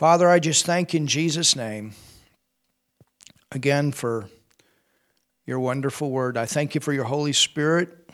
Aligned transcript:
Father, 0.00 0.30
I 0.30 0.38
just 0.38 0.64
thank 0.64 0.94
you 0.94 1.00
in 1.00 1.06
Jesus' 1.06 1.54
name 1.54 1.92
again 3.52 3.92
for 3.92 4.30
your 5.44 5.60
wonderful 5.60 6.10
word. 6.10 6.38
I 6.38 6.46
thank 6.46 6.74
you 6.74 6.80
for 6.80 6.94
your 6.94 7.04
Holy 7.04 7.34
Spirit, 7.34 8.08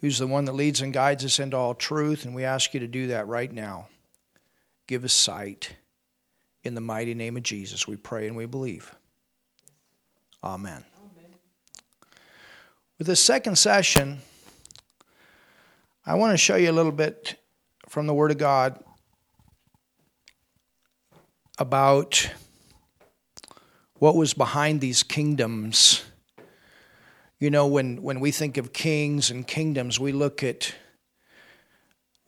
who's 0.00 0.18
the 0.18 0.26
one 0.26 0.46
that 0.46 0.54
leads 0.54 0.80
and 0.80 0.94
guides 0.94 1.22
us 1.22 1.38
into 1.38 1.54
all 1.54 1.74
truth, 1.74 2.24
and 2.24 2.34
we 2.34 2.44
ask 2.44 2.72
you 2.72 2.80
to 2.80 2.86
do 2.86 3.08
that 3.08 3.26
right 3.26 3.52
now. 3.52 3.88
Give 4.86 5.04
us 5.04 5.12
sight. 5.12 5.76
In 6.64 6.74
the 6.74 6.80
mighty 6.80 7.12
name 7.12 7.36
of 7.36 7.42
Jesus, 7.42 7.86
we 7.86 7.96
pray 7.96 8.26
and 8.26 8.34
we 8.34 8.46
believe. 8.46 8.94
Amen. 10.42 10.82
Amen. 10.98 11.30
With 12.96 13.08
the 13.08 13.16
second 13.16 13.58
session, 13.58 14.22
I 16.06 16.14
want 16.14 16.32
to 16.32 16.38
show 16.38 16.56
you 16.56 16.70
a 16.70 16.72
little 16.72 16.90
bit 16.90 17.38
from 17.86 18.06
the 18.06 18.14
Word 18.14 18.30
of 18.30 18.38
God 18.38 18.82
about 21.58 22.30
what 23.98 24.14
was 24.14 24.34
behind 24.34 24.80
these 24.80 25.02
kingdoms. 25.02 26.04
You 27.38 27.50
know, 27.50 27.66
when, 27.66 28.02
when 28.02 28.20
we 28.20 28.30
think 28.30 28.56
of 28.56 28.72
kings 28.72 29.30
and 29.30 29.46
kingdoms, 29.46 29.98
we 29.98 30.12
look 30.12 30.42
at 30.42 30.74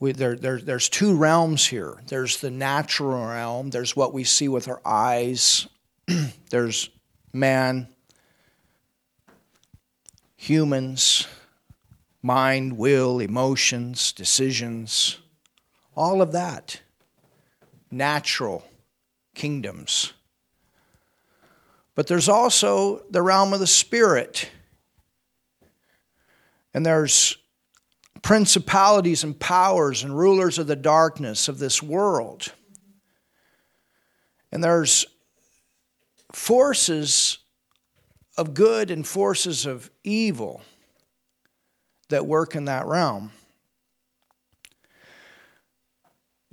we, 0.01 0.13
there, 0.13 0.37
there, 0.37 0.59
there's 0.59 0.89
two 0.89 1.17
realms 1.17 1.67
here. 1.67 2.01
There's 2.07 2.41
the 2.41 2.51
natural 2.51 3.27
realm. 3.27 3.71
There's 3.71 3.97
what 3.97 4.15
we 4.15 4.23
see 4.23 4.49
with 4.49 4.69
our 4.69 4.81
eyes. 4.85 5.67
there's 6.51 6.89
man, 7.33 7.89
humans, 10.37 11.27
mind, 12.23 12.79
will, 12.79 13.19
emotions, 13.19 14.13
decisions, 14.13 15.19
all 15.97 16.23
of 16.23 16.31
that. 16.31 16.81
Natural 17.91 18.63
kingdoms. 19.39 20.13
But 21.95 22.07
there's 22.07 22.29
also 22.29 23.03
the 23.11 23.23
realm 23.23 23.55
of 23.55 23.61
the 23.61 23.67
spirit. 23.67 24.51
And 26.75 26.85
there's 26.85 27.39
principalities 28.23 29.25
and 29.25 29.39
powers 29.39 30.03
and 30.03 30.17
rulers 30.17 30.59
of 30.59 30.67
the 30.67 30.77
darkness 30.77 31.49
of 31.49 31.59
this 31.59 31.83
world. 31.83 32.53
And 34.53 34.63
there's 34.63 35.07
forces 36.33 37.39
of 38.37 38.55
good 38.55 38.91
and 38.91 39.07
forces 39.07 39.67
of 39.67 39.91
evil 40.05 40.63
that 42.09 42.27
work 42.27 42.55
in 42.55 42.67
that 42.67 42.87
realm. 42.87 43.33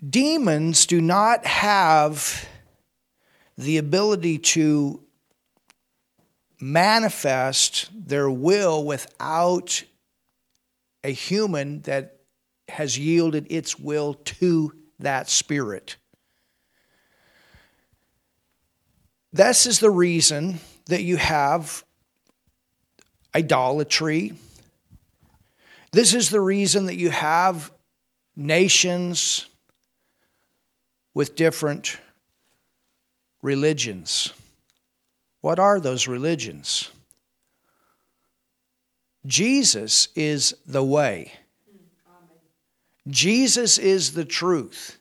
Demons 0.08 0.86
do 0.86 1.02
not 1.02 1.46
have 1.46 2.48
the 3.58 3.78
ability 3.78 4.38
to 4.38 5.02
manifest 6.60 7.90
their 7.94 8.30
will 8.30 8.84
without 8.84 9.84
a 11.04 11.12
human 11.12 11.82
that 11.82 12.20
has 12.68 12.98
yielded 12.98 13.48
its 13.50 13.78
will 13.78 14.16
to 14.16 14.74
that 15.00 15.30
spirit. 15.30 15.98
This 19.32 19.66
is 19.66 19.80
the 19.80 19.92
reason 19.92 20.60
that 20.86 21.04
you 21.04 21.18
have 21.18 21.84
idolatry. 23.36 24.34
This 25.92 26.14
is 26.14 26.30
the 26.30 26.42
reason 26.42 26.86
that 26.86 26.96
you 26.96 27.10
have 27.10 27.72
nations 28.36 29.48
with 31.14 31.36
different 31.36 31.98
religions. 33.46 34.34
What 35.42 35.60
are 35.60 35.80
those 35.80 36.08
religions? 36.08 36.90
Jesus 39.26 40.08
is 40.16 40.56
the 40.66 40.84
way. 40.84 41.32
Jesus 43.08 43.78
is 43.78 44.14
the 44.14 44.26
truth. 44.26 44.98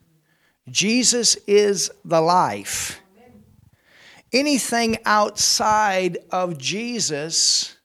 Jesus 0.69 1.37
is 1.47 1.91
the 2.05 2.21
life. 2.21 3.01
Anything 4.33 4.99
outside 5.07 6.19
of 6.31 6.59
Jesus 6.59 7.77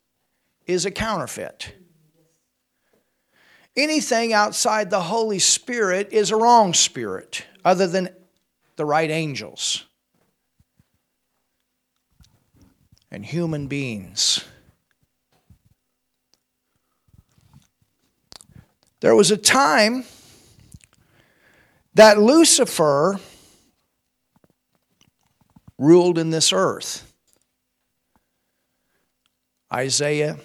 is 0.67 0.85
a 0.85 0.91
counterfeit. 0.91 1.73
Anything 3.77 4.33
outside 4.33 4.89
the 4.89 5.03
Holy 5.03 5.39
Spirit 5.39 6.09
is 6.11 6.31
a 6.31 6.35
wrong 6.35 6.73
spirit, 6.73 7.45
other 7.63 7.87
than 7.87 8.09
the 8.75 8.85
right 8.85 9.09
angels 9.09 9.85
and 13.11 13.25
human 13.25 13.67
beings. 13.67 14.45
There 19.01 19.15
was 19.15 19.31
a 19.31 19.37
time 19.37 20.05
that 21.93 22.19
Lucifer 22.19 23.19
ruled 25.77 26.17
in 26.17 26.29
this 26.29 26.51
earth. 26.51 27.11
Isaiah 29.73 30.37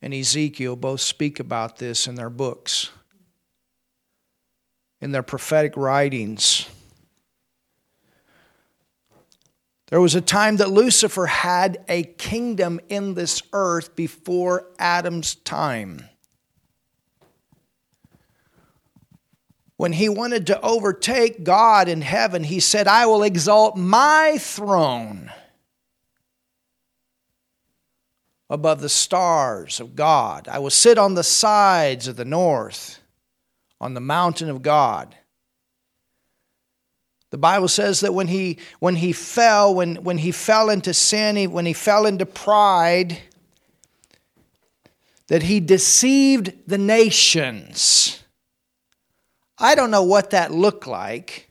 and 0.00 0.14
Ezekiel 0.14 0.76
both 0.76 1.00
speak 1.00 1.38
about 1.38 1.76
this 1.76 2.06
in 2.06 2.14
their 2.14 2.30
books, 2.30 2.90
in 5.00 5.12
their 5.12 5.22
prophetic 5.22 5.76
writings. 5.76 6.66
There 9.90 10.00
was 10.00 10.14
a 10.14 10.20
time 10.20 10.56
that 10.56 10.70
Lucifer 10.70 11.26
had 11.26 11.84
a 11.88 12.04
kingdom 12.04 12.80
in 12.88 13.14
this 13.14 13.42
earth 13.52 13.94
before 13.94 14.66
Adam's 14.78 15.34
time. 15.34 16.08
when 19.80 19.94
he 19.94 20.10
wanted 20.10 20.46
to 20.48 20.60
overtake 20.60 21.42
God 21.42 21.88
in 21.88 22.02
heaven, 22.02 22.44
he 22.44 22.60
said, 22.60 22.86
I 22.86 23.06
will 23.06 23.22
exalt 23.22 23.78
my 23.78 24.36
throne 24.38 25.32
above 28.50 28.82
the 28.82 28.90
stars 28.90 29.80
of 29.80 29.96
God. 29.96 30.48
I 30.48 30.58
will 30.58 30.68
sit 30.68 30.98
on 30.98 31.14
the 31.14 31.24
sides 31.24 32.08
of 32.08 32.16
the 32.16 32.26
north, 32.26 33.00
on 33.80 33.94
the 33.94 34.02
mountain 34.02 34.50
of 34.50 34.60
God. 34.60 35.16
The 37.30 37.38
Bible 37.38 37.68
says 37.68 38.00
that 38.00 38.12
when 38.12 38.26
he, 38.26 38.58
when 38.80 38.96
he 38.96 39.12
fell, 39.12 39.74
when, 39.74 39.96
when 39.96 40.18
he 40.18 40.32
fell 40.32 40.68
into 40.68 40.92
sin, 40.92 41.52
when 41.52 41.64
he 41.64 41.72
fell 41.72 42.06
into 42.06 42.26
pride, 42.26 43.18
that 45.28 45.44
he 45.44 45.60
deceived 45.60 46.52
the 46.66 46.78
nations. 46.78 48.24
I 49.58 49.76
don't 49.76 49.92
know 49.92 50.02
what 50.02 50.30
that 50.30 50.50
looked 50.50 50.88
like. 50.88 51.50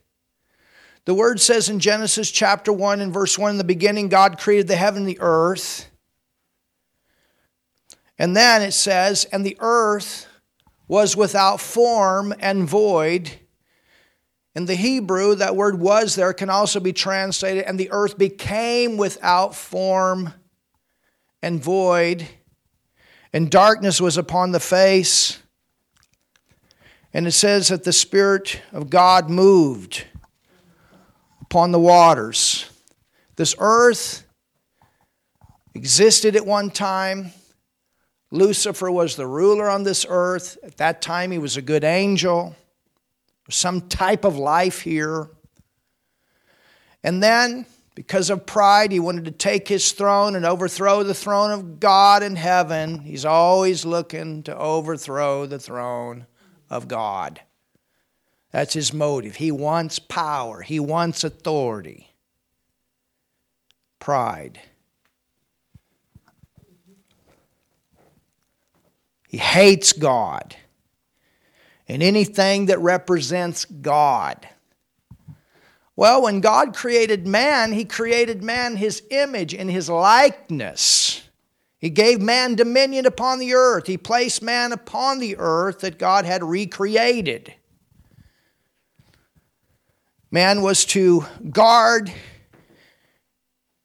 The 1.06 1.14
word 1.14 1.40
says 1.40 1.70
in 1.70 1.80
Genesis 1.80 2.30
chapter 2.30 2.72
1 2.72 3.00
and 3.00 3.12
verse 3.12 3.38
1 3.38 3.52
in 3.52 3.56
the 3.56 3.64
beginning, 3.64 4.08
God 4.08 4.38
created 4.38 4.68
the 4.68 4.76
heaven 4.76 5.02
and 5.02 5.08
the 5.08 5.18
earth. 5.20 5.90
And 8.18 8.36
then 8.36 8.60
it 8.60 8.72
says, 8.72 9.24
and 9.32 9.46
the 9.46 9.56
earth 9.60 10.26
was 10.86 11.16
without 11.16 11.58
form 11.58 12.34
and 12.38 12.68
void. 12.68 13.30
In 14.60 14.66
the 14.66 14.74
Hebrew, 14.74 15.34
that 15.36 15.56
word 15.56 15.80
was 15.80 16.14
there 16.14 16.32
can 16.32 16.50
also 16.50 16.80
be 16.80 16.92
translated, 16.92 17.64
and 17.64 17.80
the 17.80 17.90
earth 17.90 18.18
became 18.18 18.96
without 18.96 19.54
form 19.54 20.34
and 21.42 21.62
void, 21.62 22.28
and 23.32 23.50
darkness 23.50 24.00
was 24.00 24.18
upon 24.18 24.52
the 24.52 24.60
face 24.60 25.38
and 27.12 27.26
it 27.26 27.32
says 27.32 27.68
that 27.68 27.84
the 27.84 27.92
Spirit 27.92 28.60
of 28.72 28.88
God 28.88 29.28
moved 29.28 30.04
upon 31.40 31.72
the 31.72 31.78
waters. 31.78 32.70
This 33.36 33.54
earth 33.58 34.24
existed 35.74 36.36
at 36.36 36.46
one 36.46 36.70
time. 36.70 37.32
Lucifer 38.30 38.90
was 38.90 39.16
the 39.16 39.26
ruler 39.26 39.68
on 39.68 39.82
this 39.82 40.06
earth. 40.08 40.56
At 40.62 40.76
that 40.76 41.02
time, 41.02 41.32
he 41.32 41.38
was 41.38 41.56
a 41.56 41.62
good 41.62 41.82
angel. 41.82 42.54
Some 43.50 43.88
type 43.88 44.24
of 44.24 44.36
life 44.36 44.80
here. 44.80 45.28
And 47.02 47.22
then, 47.22 47.66
because 47.94 48.30
of 48.30 48.46
pride, 48.46 48.92
he 48.92 49.00
wanted 49.00 49.24
to 49.26 49.30
take 49.30 49.68
his 49.68 49.92
throne 49.92 50.36
and 50.36 50.44
overthrow 50.44 51.02
the 51.02 51.14
throne 51.14 51.50
of 51.50 51.80
God 51.80 52.22
in 52.22 52.36
heaven. 52.36 53.00
He's 53.00 53.24
always 53.24 53.84
looking 53.84 54.42
to 54.44 54.56
overthrow 54.56 55.46
the 55.46 55.58
throne 55.58 56.26
of 56.68 56.88
God. 56.88 57.40
That's 58.52 58.74
his 58.74 58.92
motive. 58.92 59.36
He 59.36 59.52
wants 59.52 59.98
power, 59.98 60.62
he 60.62 60.80
wants 60.80 61.24
authority, 61.24 62.14
pride. 63.98 64.60
He 69.28 69.36
hates 69.36 69.92
God 69.92 70.56
and 71.90 72.04
anything 72.04 72.66
that 72.66 72.78
represents 72.78 73.64
God. 73.64 74.48
Well, 75.96 76.22
when 76.22 76.40
God 76.40 76.72
created 76.72 77.26
man, 77.26 77.72
he 77.72 77.84
created 77.84 78.44
man 78.44 78.76
his 78.76 79.02
image 79.10 79.52
and 79.52 79.68
his 79.68 79.88
likeness. 79.88 81.28
He 81.78 81.90
gave 81.90 82.20
man 82.20 82.54
dominion 82.54 83.06
upon 83.06 83.40
the 83.40 83.54
earth. 83.54 83.88
He 83.88 83.98
placed 83.98 84.40
man 84.40 84.70
upon 84.70 85.18
the 85.18 85.34
earth 85.38 85.80
that 85.80 85.98
God 85.98 86.24
had 86.24 86.44
recreated. 86.44 87.54
Man 90.30 90.62
was 90.62 90.84
to 90.86 91.24
guard 91.50 92.12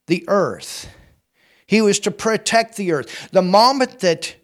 the 0.06 0.24
earth. 0.28 0.88
He 1.66 1.81
was 1.81 2.00
to 2.02 2.12
protect 2.12 2.78
the 2.78 2.92
earth. 2.92 3.30
The 3.31 3.42
moment 3.42 4.02
that 4.02 4.36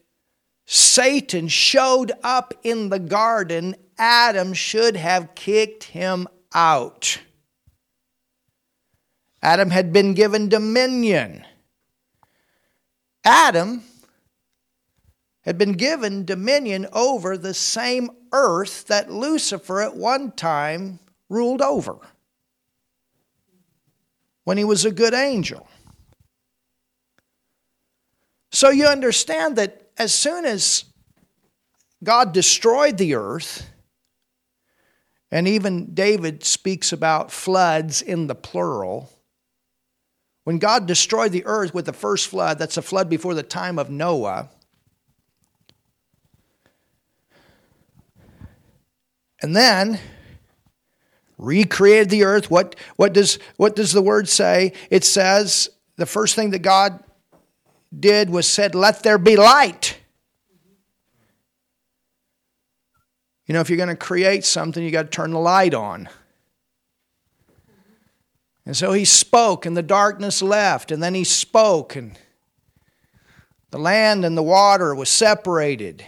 Satan 0.74 1.50
showed 1.50 2.14
up 2.24 2.54
in 2.64 2.88
the 2.88 2.98
garden, 2.98 3.76
Adam 3.98 4.54
should 4.54 4.96
have 4.96 5.36
kicked 5.36 5.84
him 5.84 6.30
out. 6.54 7.20
Adam 9.44 9.70
had 9.70 9.92
been 9.92 10.14
given 10.14 10.48
dominion. 10.48 11.46
Adam 13.26 13.84
had 15.42 15.58
been 15.58 15.74
given 15.74 16.24
dominion 16.24 16.88
over 16.94 17.38
the 17.38 17.54
same 17.54 18.10
earth 18.32 18.88
that 18.88 19.12
Lucifer 19.12 19.82
at 19.82 19.98
one 19.98 20.32
time 20.32 21.00
ruled 21.28 21.62
over 21.62 21.98
when 24.46 24.58
he 24.58 24.64
was 24.64 24.86
a 24.86 24.92
good 24.92 25.14
angel. 25.14 25.68
So 28.52 28.70
you 28.70 28.86
understand 28.86 29.58
that 29.58 29.91
as 29.98 30.14
soon 30.14 30.46
as 30.46 30.86
God 32.04 32.34
destroyed 32.34 32.98
the 32.98 33.16
earth, 33.16 33.70
and 35.32 35.48
even 35.48 35.94
David 35.94 36.44
speaks 36.44 36.92
about 36.92 37.32
floods 37.32 38.02
in 38.02 38.28
the 38.28 38.36
plural. 38.36 39.10
When 40.44 40.58
God 40.58 40.88
destroyed 40.88 41.32
the 41.32 41.46
earth 41.46 41.74
with 41.74 41.86
the 41.86 41.94
first 41.94 42.28
flood, 42.28 42.58
that's 42.58 42.78
a 42.78 42.82
flood 42.82 43.10
before 43.10 43.34
the 43.34 43.44
time 43.44 43.78
of 43.78 43.90
Noah. 43.90 44.50
And 49.42 49.56
then 49.56 50.00
recreated 51.38 52.10
the 52.10 52.24
earth. 52.24 52.52
What, 52.52 52.76
what, 52.96 53.14
does, 53.14 53.40
what 53.58 53.76
does 53.76 53.92
the 53.92 54.02
word 54.02 54.30
say? 54.30 54.74
It 54.90 55.04
says 55.04 55.70
the 55.98 56.06
first 56.06 56.36
thing 56.36 56.52
that 56.52 56.60
God 56.60 57.04
did 57.98 58.30
was 58.30 58.48
said, 58.48 58.76
Let 58.76 59.04
there 59.04 59.18
be 59.18 59.36
light. 59.36 59.98
You 63.46 63.54
know, 63.54 63.60
if 63.60 63.70
you're 63.70 63.78
going 63.78 63.90
to 63.90 63.96
create 63.96 64.46
something, 64.46 64.82
you 64.82 64.92
got 64.92 65.04
to 65.04 65.10
turn 65.10 65.32
the 65.32 65.40
light 65.40 65.74
on. 65.74 66.08
And 68.66 68.78
so 68.78 68.94
he 68.94 69.04
spoke, 69.04 69.66
and 69.66 69.76
the 69.76 69.84
darkness 69.84 70.42
left, 70.42 70.92
and 70.92 71.02
then 71.02 71.16
he 71.16 71.24
spoke, 71.24 71.96
and 71.96 72.18
the 73.72 73.80
land 73.80 74.24
and 74.24 74.38
the 74.38 74.44
water 74.44 74.94
was 74.96 75.10
separated. 75.10 76.06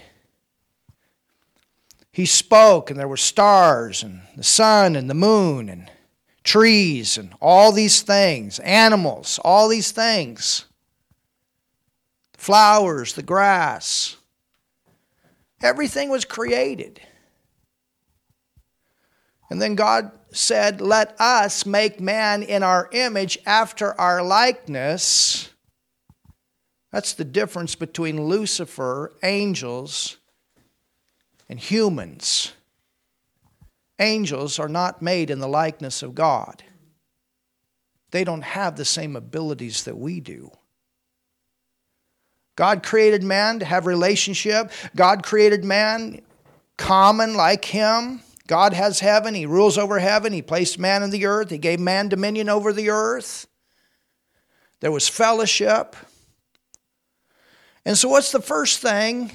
He 2.11 2.25
spoke, 2.25 2.91
and 2.91 2.99
there 2.99 3.07
were 3.07 3.17
stars, 3.17 4.03
and 4.03 4.21
the 4.37 4.43
sun, 4.43 4.95
and 4.95 5.09
the 5.09 5.15
moon, 5.15 5.67
and 5.67 5.89
trees, 6.43 7.17
and 7.17 7.33
all 7.41 7.71
these 7.71 8.03
things, 8.03 8.59
animals, 8.59 9.39
all 9.43 9.67
these 9.67 9.91
things 9.91 10.65
flowers, 12.43 13.13
the 13.13 13.23
grass. 13.23 14.17
Everything 15.61 16.09
was 16.09 16.25
created. 16.25 16.99
And 19.49 19.61
then 19.61 19.75
God 19.75 20.11
said, 20.31 20.81
Let 20.81 21.19
us 21.21 21.65
make 21.65 21.99
man 22.01 22.43
in 22.43 22.63
our 22.63 22.89
image 22.91 23.37
after 23.45 23.99
our 23.99 24.21
likeness. 24.21 25.49
That's 26.91 27.13
the 27.13 27.23
difference 27.23 27.75
between 27.75 28.25
Lucifer, 28.25 29.13
angels, 29.23 30.17
and 31.47 31.59
humans. 31.59 32.51
Angels 33.99 34.59
are 34.59 34.67
not 34.67 35.01
made 35.01 35.29
in 35.29 35.39
the 35.39 35.47
likeness 35.47 36.03
of 36.03 36.13
God, 36.13 36.63
they 38.11 38.23
don't 38.23 38.43
have 38.43 38.75
the 38.75 38.85
same 38.85 39.15
abilities 39.15 39.85
that 39.85 39.97
we 39.97 40.19
do. 40.19 40.51
God 42.55 42.83
created 42.83 43.23
man 43.23 43.59
to 43.59 43.65
have 43.65 43.85
relationship. 43.85 44.71
God 44.95 45.23
created 45.23 45.63
man 45.63 46.21
common 46.77 47.35
like 47.35 47.65
him. 47.65 48.21
God 48.47 48.73
has 48.73 48.99
heaven. 48.99 49.33
He 49.33 49.45
rules 49.45 49.77
over 49.77 49.99
heaven. 49.99 50.33
He 50.33 50.41
placed 50.41 50.77
man 50.77 51.01
in 51.01 51.09
the 51.09 51.25
earth. 51.25 51.49
He 51.49 51.57
gave 51.57 51.79
man 51.79 52.09
dominion 52.09 52.49
over 52.49 52.73
the 52.73 52.89
earth. 52.89 53.47
There 54.81 54.91
was 54.91 55.07
fellowship. 55.07 55.95
And 57.85 57.97
so, 57.97 58.09
what's 58.09 58.31
the 58.31 58.41
first 58.41 58.79
thing 58.79 59.31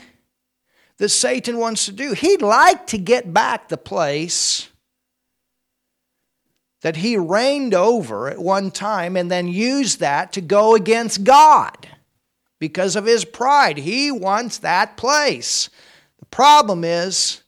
that 0.98 1.08
Satan 1.08 1.58
wants 1.58 1.86
to 1.86 1.92
do? 1.92 2.12
He'd 2.12 2.42
like 2.42 2.86
to 2.88 2.98
get 2.98 3.32
back 3.32 3.68
the 3.68 3.76
place 3.76 4.68
that 6.82 6.96
he 6.96 7.16
reigned 7.16 7.74
over 7.74 8.28
at 8.28 8.38
one 8.38 8.70
time 8.70 9.16
and 9.16 9.30
then 9.30 9.48
use 9.48 9.96
that 9.96 10.32
to 10.34 10.40
go 10.40 10.74
against 10.74 11.24
God 11.24 11.88
because 12.58 12.96
of 12.96 13.06
his 13.06 13.24
pride. 13.24 13.78
He 13.78 14.10
wants 14.10 14.58
that 14.58 14.96
place. 14.96 15.70
The 16.18 16.26
problem 16.26 16.84
is 16.84 17.42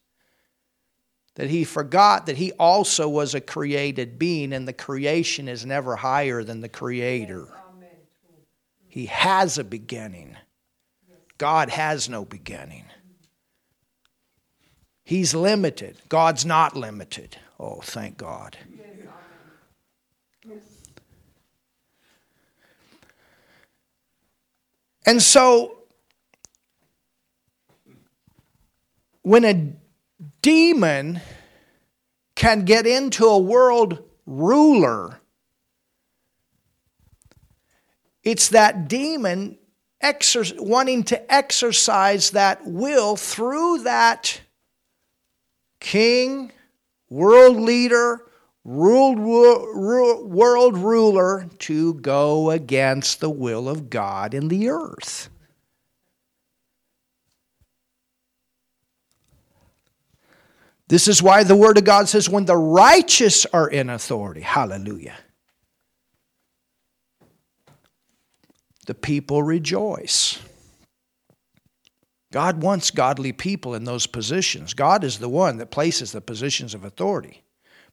that 1.35 1.51
he 1.51 1.65
forgot 1.65 2.27
that 2.27 2.37
he 2.37 2.53
also 2.53 3.09
was 3.09 3.35
a 3.35 3.41
created 3.41 4.19
being, 4.19 4.53
and 4.53 4.69
the 4.69 4.73
creation 4.73 5.49
is 5.49 5.65
never 5.65 5.97
higher 5.97 6.45
than 6.45 6.61
the 6.61 6.69
creator. 6.69 7.49
He 8.89 9.07
has 9.07 9.57
a 9.57 9.65
beginning. 9.65 10.37
God 11.39 11.71
has 11.71 12.09
no 12.09 12.25
beginning. 12.25 12.85
He's 15.05 15.35
limited. 15.35 15.97
God's 16.09 16.45
not 16.45 16.77
limited. 16.77 17.37
Oh, 17.59 17.81
thank 17.81 18.17
God. 18.19 18.57
And 25.07 25.23
so, 25.23 25.79
when 29.23 29.45
a 29.45 29.73
demon 30.43 31.21
can 32.35 32.65
get 32.65 32.87
into 32.87 33.27
a 33.27 33.39
world 33.39 34.03
ruler, 34.27 35.21
it's 38.23 38.49
that 38.49 38.89
demon 38.89 39.59
wanting 40.59 41.05
to 41.05 41.33
exercise 41.33 42.31
that 42.31 42.67
will 42.67 43.17
through 43.17 43.83
that 43.83 44.41
king, 45.81 46.53
world 47.09 47.57
leader, 47.57 48.23
world, 48.65 49.19
world 49.19 50.77
ruler 50.77 51.49
to 51.61 51.95
go 51.95 52.51
against 52.51 53.21
the 53.21 53.31
will 53.31 53.69
of 53.69 53.91
God 53.91 54.35
in 54.35 54.49
the 54.49 54.69
earth. 54.69 55.29
This 60.89 61.07
is 61.07 61.23
why 61.23 61.45
the 61.45 61.55
Word 61.55 61.79
of 61.79 61.85
God 61.85 62.09
says, 62.09 62.29
when 62.29 62.47
the 62.47 62.57
righteous 62.57 63.47
are 63.47 63.69
in 63.69 63.89
authority, 63.89 64.41
hallelujah, 64.41 65.17
the 68.87 68.95
people 68.95 69.45
rejoice. 69.45 70.41
God 72.33 72.63
wants 72.63 72.91
godly 72.91 73.33
people 73.33 73.77
in 73.77 73.85
those 73.85 74.09
positions. 74.09 74.75
God 74.75 75.05
is 75.05 75.21
the 75.21 75.29
one 75.29 75.59
that 75.59 75.71
places 75.71 76.11
the 76.11 76.21
positions 76.21 76.75
of 76.75 76.85
authority. 76.85 77.45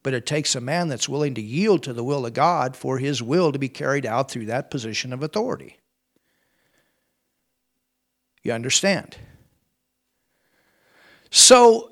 But 0.04 0.14
it 0.14 0.26
takes 0.26 0.56
a 0.56 0.62
man 0.62 0.88
that's 0.88 1.10
willing 1.10 1.34
to 1.36 1.42
yield 1.42 1.84
to 1.84 1.94
the 1.94 2.04
will 2.04 2.26
of 2.26 2.34
God 2.34 2.76
for 2.76 2.98
his 2.98 3.22
will 3.22 3.52
to 3.52 3.60
be 3.60 3.70
carried 3.70 4.06
out 4.06 4.32
through 4.32 4.46
that 4.46 4.72
position 4.72 5.12
of 5.12 5.24
authority. 5.24 5.78
You 8.44 8.54
understand? 8.54 9.18
So, 11.30 11.92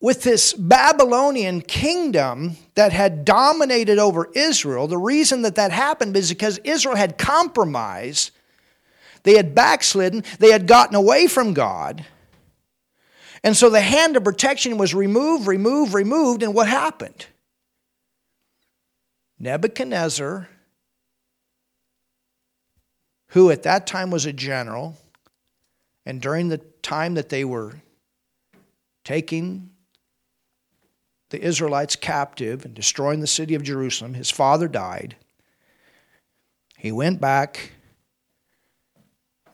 with 0.00 0.22
this 0.22 0.52
Babylonian 0.52 1.62
kingdom 1.62 2.56
that 2.74 2.92
had 2.92 3.24
dominated 3.24 3.98
over 3.98 4.30
Israel, 4.34 4.86
the 4.86 4.98
reason 4.98 5.42
that 5.42 5.56
that 5.56 5.72
happened 5.72 6.16
is 6.16 6.28
because 6.28 6.58
Israel 6.58 6.96
had 6.96 7.18
compromised, 7.18 8.30
they 9.24 9.36
had 9.36 9.54
backslidden, 9.54 10.22
they 10.38 10.52
had 10.52 10.66
gotten 10.66 10.94
away 10.94 11.26
from 11.26 11.54
God. 11.54 12.04
And 13.46 13.56
so 13.56 13.70
the 13.70 13.80
hand 13.80 14.16
of 14.16 14.24
protection 14.24 14.76
was 14.76 14.92
removed, 14.92 15.46
removed, 15.46 15.94
removed, 15.94 16.42
and 16.42 16.52
what 16.52 16.66
happened? 16.66 17.26
Nebuchadnezzar, 19.38 20.48
who 23.28 23.52
at 23.52 23.62
that 23.62 23.86
time 23.86 24.10
was 24.10 24.26
a 24.26 24.32
general, 24.32 24.96
and 26.04 26.20
during 26.20 26.48
the 26.48 26.58
time 26.82 27.14
that 27.14 27.28
they 27.28 27.44
were 27.44 27.74
taking 29.04 29.70
the 31.30 31.40
Israelites 31.40 31.94
captive 31.94 32.64
and 32.64 32.74
destroying 32.74 33.20
the 33.20 33.28
city 33.28 33.54
of 33.54 33.62
Jerusalem. 33.62 34.14
His 34.14 34.32
father 34.32 34.66
died. 34.66 35.14
He 36.76 36.90
went 36.90 37.20
back 37.20 37.70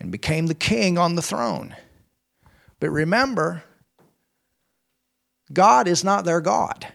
and 0.01 0.11
became 0.11 0.47
the 0.47 0.55
king 0.55 0.97
on 0.97 1.15
the 1.15 1.21
throne. 1.21 1.77
But 2.81 2.89
remember, 2.89 3.65
God 5.53 5.89
is 5.89 6.03
not 6.05 6.25
their 6.25 6.41
God. 6.41 6.87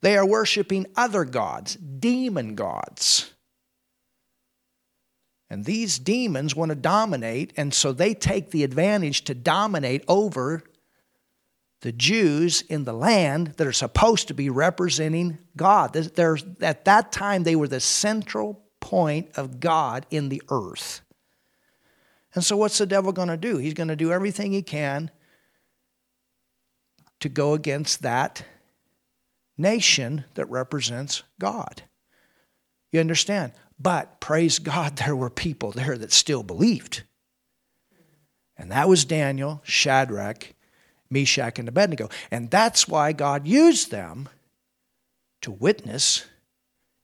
They 0.00 0.16
are 0.16 0.26
worshiping 0.26 0.86
other 0.96 1.24
gods, 1.24 1.76
demon 1.76 2.54
gods. 2.54 3.32
And 5.48 5.64
these 5.64 5.98
demons 5.98 6.56
want 6.56 6.70
to 6.70 6.74
dominate, 6.74 7.52
and 7.56 7.72
so 7.74 7.92
they 7.92 8.14
take 8.14 8.50
the 8.50 8.64
advantage 8.64 9.24
to 9.24 9.34
dominate 9.34 10.02
over 10.08 10.64
the 11.82 11.92
Jews 11.92 12.62
in 12.62 12.84
the 12.84 12.92
land 12.92 13.54
that 13.58 13.66
are 13.66 13.72
supposed 13.72 14.28
to 14.28 14.34
be 14.34 14.48
representing 14.48 15.38
God. 15.56 15.92
There's, 15.92 16.44
at 16.60 16.84
that 16.86 17.12
time, 17.12 17.42
they 17.42 17.56
were 17.56 17.68
the 17.68 17.80
central 17.80 18.62
point 18.80 19.30
of 19.36 19.60
God 19.60 20.06
in 20.10 20.28
the 20.28 20.42
earth. 20.48 21.02
And 22.34 22.42
so, 22.42 22.56
what's 22.56 22.78
the 22.78 22.86
devil 22.86 23.12
going 23.12 23.28
to 23.28 23.36
do? 23.36 23.58
He's 23.58 23.74
going 23.74 23.88
to 23.88 23.96
do 23.96 24.10
everything 24.10 24.52
he 24.52 24.62
can 24.62 25.10
to 27.22 27.28
go 27.28 27.54
against 27.54 28.02
that 28.02 28.44
nation 29.56 30.24
that 30.34 30.50
represents 30.50 31.22
God. 31.40 31.82
You 32.90 33.00
understand? 33.00 33.52
But 33.78 34.20
praise 34.20 34.58
God, 34.58 34.96
there 34.96 35.16
were 35.16 35.30
people 35.30 35.70
there 35.72 35.96
that 35.96 36.12
still 36.12 36.42
believed. 36.42 37.04
And 38.56 38.70
that 38.70 38.88
was 38.88 39.04
Daniel, 39.04 39.60
Shadrach, 39.64 40.52
Meshach, 41.10 41.58
and 41.58 41.68
Abednego. 41.68 42.08
And 42.30 42.50
that's 42.50 42.86
why 42.86 43.12
God 43.12 43.46
used 43.46 43.90
them 43.90 44.28
to 45.40 45.50
witness 45.50 46.26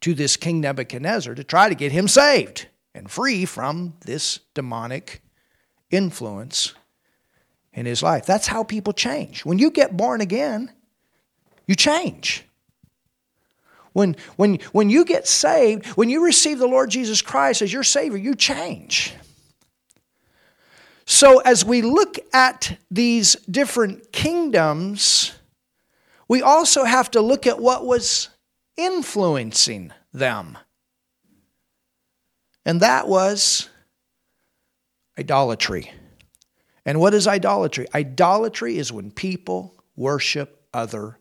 to 0.01 0.15
this 0.15 0.37
King 0.37 0.61
Nebuchadnezzar 0.61 1.35
to 1.35 1.45
try 1.45 1.69
to 1.69 1.75
get 1.75 1.93
him 1.93 2.07
saved 2.07 2.69
and 2.95 3.11
free 3.11 3.45
from 3.45 3.95
this 4.05 4.41
demonic 4.55 5.23
influence 5.91 6.75
in 7.79 7.87
his 7.87 8.03
life. 8.03 8.27
That's 8.27 8.49
how 8.49 8.65
people 8.65 8.93
change. 8.93 9.45
When 9.45 9.59
you 9.59 9.71
get 9.71 9.97
born 9.97 10.21
again, 10.21 10.73
you 11.67 11.77
change. 11.77 12.45
When, 13.93 14.17
when, 14.37 14.59
when 14.73 14.91
you 14.91 15.05
get 15.05 15.29
saved, 15.29 15.87
when 15.89 16.09
you 16.09 16.25
receive 16.25 16.59
the 16.59 16.67
Lord 16.67 16.91
Jesus 16.91 17.23
Christ 17.23 17.63
as 17.63 17.73
your 17.73 17.85
Savior, 17.85 18.19
you 18.19 18.35
change. 18.35 19.15
So, 21.07 21.39
as 21.39 21.65
we 21.65 21.81
look 21.81 22.19
at 22.35 22.77
these 22.91 23.35
different 23.51 24.13
kingdoms, 24.13 25.33
we 26.27 26.43
also 26.43 26.85
have 26.85 27.11
to 27.13 27.21
look 27.21 27.47
at 27.47 27.61
what 27.61 27.87
was 27.87 28.29
influencing 28.77 29.93
them. 30.13 30.59
And 32.67 32.81
that 32.83 33.09
was 33.09 33.71
idolatry. 35.19 35.93
And 36.89 37.01
what 37.01 37.13
is 37.13 37.29
idolatry? 37.29 37.87
Idolatry 37.95 38.79
is 38.79 38.91
when 38.91 39.11
people 39.11 39.75
worship 39.95 40.67
other 40.73 41.19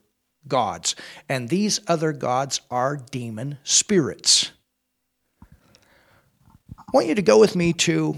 gods. 0.48 0.96
And 1.28 1.50
these 1.50 1.82
other 1.90 2.14
gods 2.14 2.62
are 2.72 2.96
demon 2.96 3.58
spirits. 3.66 4.54
I 5.44 6.84
want 6.94 7.08
you 7.08 7.16
to 7.16 7.22
go 7.22 7.38
with 7.38 7.54
me 7.54 7.74
to 7.74 8.16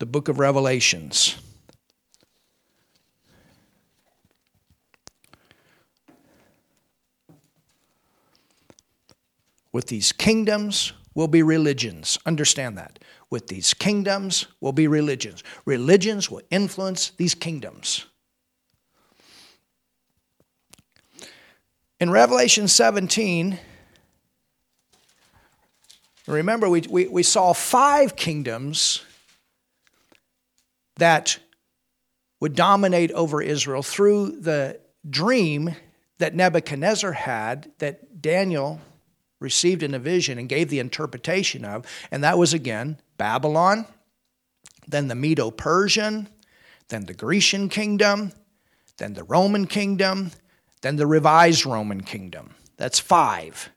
the 0.00 0.06
book 0.06 0.26
of 0.26 0.40
Revelations. 0.40 1.36
With 9.70 9.86
these 9.86 10.10
kingdoms 10.10 10.94
will 11.14 11.28
be 11.28 11.44
religions. 11.44 12.18
Understand 12.26 12.76
that. 12.76 12.98
With 13.32 13.46
these 13.46 13.72
kingdoms 13.72 14.44
will 14.60 14.74
be 14.74 14.86
religions. 14.86 15.42
Religions 15.64 16.30
will 16.30 16.42
influence 16.50 17.12
these 17.16 17.34
kingdoms. 17.34 18.04
In 21.98 22.10
Revelation 22.10 22.68
17, 22.68 23.58
remember 26.26 26.68
we, 26.68 26.82
we, 26.82 27.08
we 27.08 27.22
saw 27.22 27.54
five 27.54 28.16
kingdoms 28.16 29.02
that 30.96 31.38
would 32.38 32.54
dominate 32.54 33.12
over 33.12 33.40
Israel 33.40 33.82
through 33.82 34.42
the 34.42 34.78
dream 35.08 35.74
that 36.18 36.34
Nebuchadnezzar 36.34 37.12
had, 37.12 37.72
that 37.78 38.20
Daniel 38.20 38.78
received 39.40 39.82
in 39.82 39.94
a 39.94 39.98
vision 39.98 40.36
and 40.36 40.50
gave 40.50 40.68
the 40.68 40.80
interpretation 40.80 41.64
of. 41.64 41.86
And 42.10 42.22
that 42.24 42.36
was 42.36 42.52
again 42.52 42.98
Babylon, 43.22 43.86
then 44.88 45.06
the 45.06 45.14
Medo 45.14 45.52
Persian, 45.52 46.26
then 46.88 47.06
the 47.06 47.14
Grecian 47.14 47.68
kingdom, 47.68 48.32
then 48.96 49.14
the 49.14 49.22
Roman 49.22 49.68
kingdom, 49.68 50.32
then 50.80 50.96
the 50.96 51.06
revised 51.06 51.64
Roman 51.64 52.02
kingdom. 52.02 52.56
That's 52.78 52.98
five. 52.98 53.70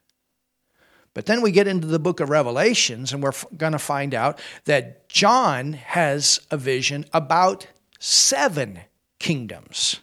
But 1.14 1.26
then 1.26 1.42
we 1.42 1.52
get 1.52 1.68
into 1.68 1.86
the 1.86 2.00
book 2.00 2.18
of 2.18 2.28
Revelations, 2.28 3.12
and 3.12 3.22
we're 3.22 3.34
going 3.56 3.70
to 3.70 3.78
find 3.78 4.14
out 4.14 4.40
that 4.64 5.08
John 5.08 5.74
has 5.74 6.40
a 6.50 6.56
vision 6.56 7.04
about 7.12 7.68
seven 8.00 8.80
kingdoms. 9.20 10.00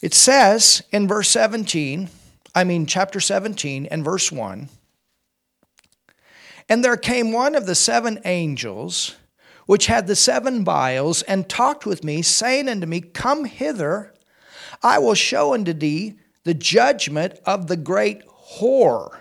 It 0.00 0.14
says 0.14 0.84
in 0.92 1.08
verse 1.08 1.28
17, 1.30 2.08
I 2.54 2.62
mean, 2.62 2.86
chapter 2.86 3.18
17 3.18 3.86
and 3.86 4.04
verse 4.04 4.30
1 4.30 4.68
And 6.68 6.84
there 6.84 6.96
came 6.96 7.32
one 7.32 7.54
of 7.54 7.66
the 7.66 7.74
seven 7.74 8.20
angels 8.24 9.16
which 9.66 9.86
had 9.86 10.06
the 10.06 10.16
seven 10.16 10.64
vials 10.64 11.22
and 11.22 11.48
talked 11.48 11.86
with 11.86 12.04
me, 12.04 12.22
saying 12.22 12.68
unto 12.68 12.86
me, 12.86 13.00
Come 13.00 13.44
hither, 13.44 14.14
I 14.82 14.98
will 14.98 15.14
show 15.14 15.54
unto 15.54 15.72
thee 15.72 16.18
the 16.44 16.54
judgment 16.54 17.38
of 17.46 17.66
the 17.66 17.76
great 17.76 18.22
whore 18.28 19.16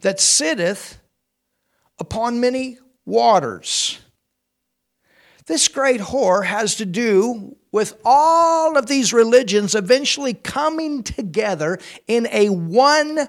that 0.00 0.20
sitteth 0.20 0.98
upon 1.98 2.40
many 2.40 2.78
waters. 3.04 4.00
This 5.46 5.68
great 5.68 6.00
whore 6.00 6.44
has 6.44 6.74
to 6.76 6.84
do 6.84 7.56
with 7.70 7.96
all 8.04 8.76
of 8.76 8.86
these 8.86 9.12
religions 9.12 9.76
eventually 9.76 10.34
coming 10.34 11.04
together 11.04 11.78
in 12.08 12.26
a 12.32 12.48
one 12.48 13.28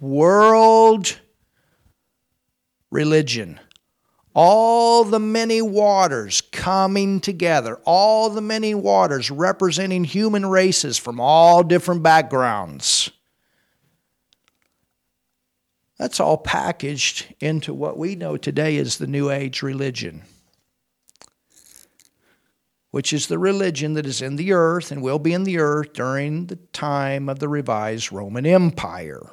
world 0.00 1.20
religion 2.90 3.60
all 4.40 5.02
the 5.02 5.18
many 5.18 5.60
waters 5.60 6.40
coming 6.40 7.20
together, 7.20 7.80
all 7.84 8.30
the 8.30 8.40
many 8.40 8.72
waters 8.72 9.32
representing 9.32 10.04
human 10.04 10.46
races 10.46 10.96
from 10.96 11.18
all 11.18 11.64
different 11.64 12.04
backgrounds. 12.04 13.10
That's 15.98 16.20
all 16.20 16.36
packaged 16.36 17.34
into 17.40 17.74
what 17.74 17.98
we 17.98 18.14
know 18.14 18.36
today 18.36 18.76
as 18.76 18.98
the 18.98 19.08
New 19.08 19.28
Age 19.28 19.60
religion, 19.60 20.22
which 22.92 23.12
is 23.12 23.26
the 23.26 23.40
religion 23.40 23.94
that 23.94 24.06
is 24.06 24.22
in 24.22 24.36
the 24.36 24.52
earth 24.52 24.92
and 24.92 25.02
will 25.02 25.18
be 25.18 25.32
in 25.32 25.42
the 25.42 25.58
earth 25.58 25.94
during 25.94 26.46
the 26.46 26.60
time 26.72 27.28
of 27.28 27.40
the 27.40 27.48
revised 27.48 28.12
Roman 28.12 28.46
Empire. 28.46 29.32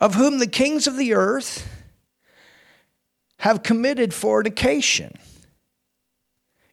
Of 0.00 0.14
whom 0.14 0.38
the 0.38 0.46
kings 0.46 0.86
of 0.86 0.96
the 0.96 1.14
earth 1.14 1.68
have 3.38 3.62
committed 3.62 4.14
fornication. 4.14 5.16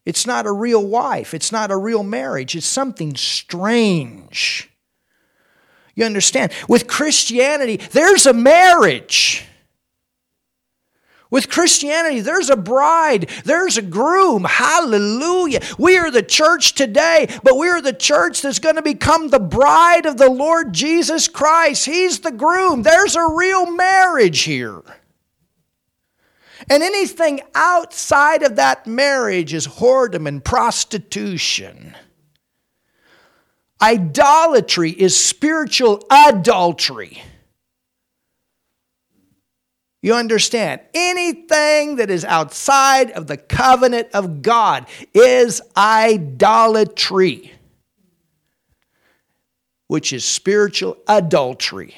It's 0.06 0.26
not 0.26 0.46
a 0.46 0.52
real 0.52 0.86
wife, 0.86 1.34
it's 1.34 1.52
not 1.52 1.72
a 1.72 1.78
real 1.78 2.04
marriage, 2.04 2.56
it's 2.56 2.66
something 2.66 3.16
strange. 3.16 4.70
You 5.96 6.06
understand? 6.06 6.54
With 6.70 6.88
Christianity, 6.88 7.78
there's 7.92 8.26
a 8.26 8.34
marriage. 8.34 9.44
With 11.30 11.50
Christianity, 11.50 12.22
there's 12.22 12.50
a 12.50 12.56
bride, 12.56 13.30
there's 13.44 13.78
a 13.78 13.82
groom. 13.82 14.46
Hallelujah. 14.46 15.60
We 15.78 15.98
are 15.98 16.10
the 16.10 16.24
church 16.24 16.74
today, 16.74 17.28
but 17.44 17.58
we 17.58 17.68
are 17.68 17.82
the 17.82 17.94
church 17.94 18.42
that's 18.42 18.60
going 18.60 18.76
to 18.76 18.82
become 18.82 19.28
the 19.28 19.40
bride 19.40 20.06
of 20.06 20.18
the 20.18 20.30
Lord 20.30 20.74
Jesus 20.74 21.28
Christ. 21.28 21.86
He's 21.86 22.20
the 22.20 22.32
groom. 22.32 22.84
There's 22.84 23.16
a 23.16 23.28
real 23.28 23.70
marriage 23.70 24.42
here. 24.42 24.82
And 26.70 26.82
anything 26.84 27.42
outside 27.56 28.44
of 28.44 28.56
that 28.56 28.88
marriage 28.88 29.54
is 29.54 29.68
whoredom 29.68 30.28
and 30.28 30.44
prostitution. 30.44 31.96
Idolatry 33.82 34.92
is 34.92 35.22
spiritual 35.22 36.04
adultery. 36.10 37.22
You 40.02 40.14
understand? 40.14 40.82
Anything 40.94 41.96
that 41.96 42.10
is 42.10 42.24
outside 42.24 43.12
of 43.12 43.28
the 43.28 43.38
covenant 43.38 44.10
of 44.14 44.42
God 44.42 44.86
is 45.14 45.62
idolatry, 45.76 47.54
which 49.88 50.14
is 50.14 50.24
spiritual 50.24 50.98
adultery. 51.08 51.96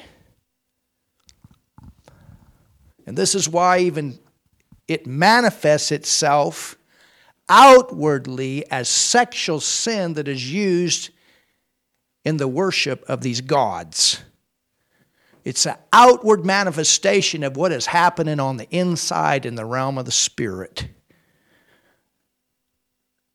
And 3.06 3.18
this 3.18 3.34
is 3.34 3.48
why 3.48 3.80
even 3.80 4.18
it 4.88 5.06
manifests 5.06 5.92
itself 5.92 6.76
outwardly 7.48 8.68
as 8.70 8.88
sexual 8.88 9.60
sin 9.60 10.14
that 10.14 10.28
is 10.28 10.52
used 10.52 11.10
in 12.24 12.36
the 12.36 12.48
worship 12.48 13.04
of 13.08 13.20
these 13.20 13.40
gods. 13.40 14.20
It's 15.44 15.66
an 15.66 15.76
outward 15.92 16.44
manifestation 16.44 17.42
of 17.42 17.56
what 17.56 17.72
is 17.72 17.86
happening 17.86 18.40
on 18.40 18.56
the 18.56 18.68
inside 18.70 19.46
in 19.46 19.54
the 19.54 19.64
realm 19.64 19.98
of 19.98 20.04
the 20.04 20.10
spirit. 20.10 20.88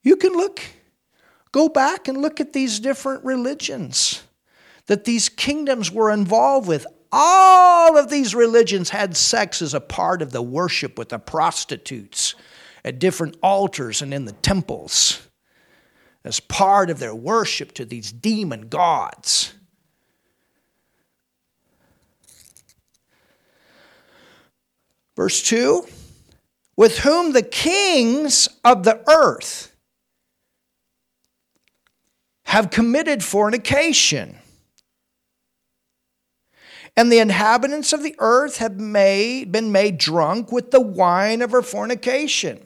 You 0.03 0.15
can 0.15 0.33
look, 0.33 0.61
go 1.51 1.67
back 1.67 2.07
and 2.07 2.21
look 2.21 2.39
at 2.39 2.53
these 2.53 2.79
different 2.79 3.25
religions 3.25 4.21
that 4.85 5.05
these 5.05 5.29
kingdoms 5.29 5.91
were 5.91 6.11
involved 6.11 6.67
with. 6.67 6.85
All 7.11 7.97
of 7.97 8.09
these 8.09 8.35
religions 8.35 8.89
had 8.89 9.17
sex 9.17 9.61
as 9.61 9.73
a 9.73 9.79
part 9.79 10.21
of 10.21 10.31
the 10.31 10.43
worship 10.43 10.97
with 10.97 11.09
the 11.09 11.17
prostitutes 11.17 12.35
at 12.83 12.99
different 12.99 13.37
altars 13.41 14.01
and 14.01 14.13
in 14.13 14.25
the 14.25 14.31
temples 14.31 15.27
as 16.23 16.39
part 16.39 16.89
of 16.89 16.99
their 16.99 17.15
worship 17.15 17.71
to 17.73 17.85
these 17.85 18.11
demon 18.11 18.67
gods. 18.67 19.53
Verse 25.15 25.41
2 25.43 25.85
With 26.75 26.99
whom 26.99 27.33
the 27.33 27.41
kings 27.41 28.49
of 28.63 28.83
the 28.83 29.03
earth 29.09 29.75
have 32.45 32.69
committed 32.69 33.23
fornication. 33.23 34.37
And 36.97 37.11
the 37.11 37.19
inhabitants 37.19 37.91
of 37.91 38.03
the 38.03 38.15
earth 38.19 38.57
have 38.57 38.79
made, 38.79 39.51
been 39.51 39.71
made 39.73 39.97
drunk 39.97 40.51
with 40.51 40.71
the 40.71 40.79
wine 40.79 41.41
of 41.41 41.51
her 41.51 41.61
fornication. 41.61 42.65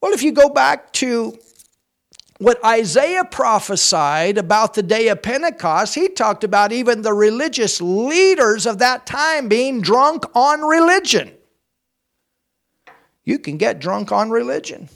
Well, 0.00 0.12
if 0.12 0.22
you 0.22 0.32
go 0.32 0.48
back 0.48 0.92
to 0.94 1.38
what 2.42 2.64
Isaiah 2.64 3.24
prophesied 3.24 4.36
about 4.36 4.74
the 4.74 4.82
day 4.82 5.08
of 5.08 5.22
Pentecost, 5.22 5.94
he 5.94 6.08
talked 6.08 6.42
about 6.42 6.72
even 6.72 7.02
the 7.02 7.12
religious 7.12 7.80
leaders 7.80 8.66
of 8.66 8.78
that 8.78 9.06
time 9.06 9.48
being 9.48 9.80
drunk 9.80 10.24
on 10.34 10.62
religion. 10.62 11.32
You 13.24 13.38
can 13.38 13.58
get 13.58 13.78
drunk 13.78 14.10
on 14.10 14.30
religion. 14.30 14.88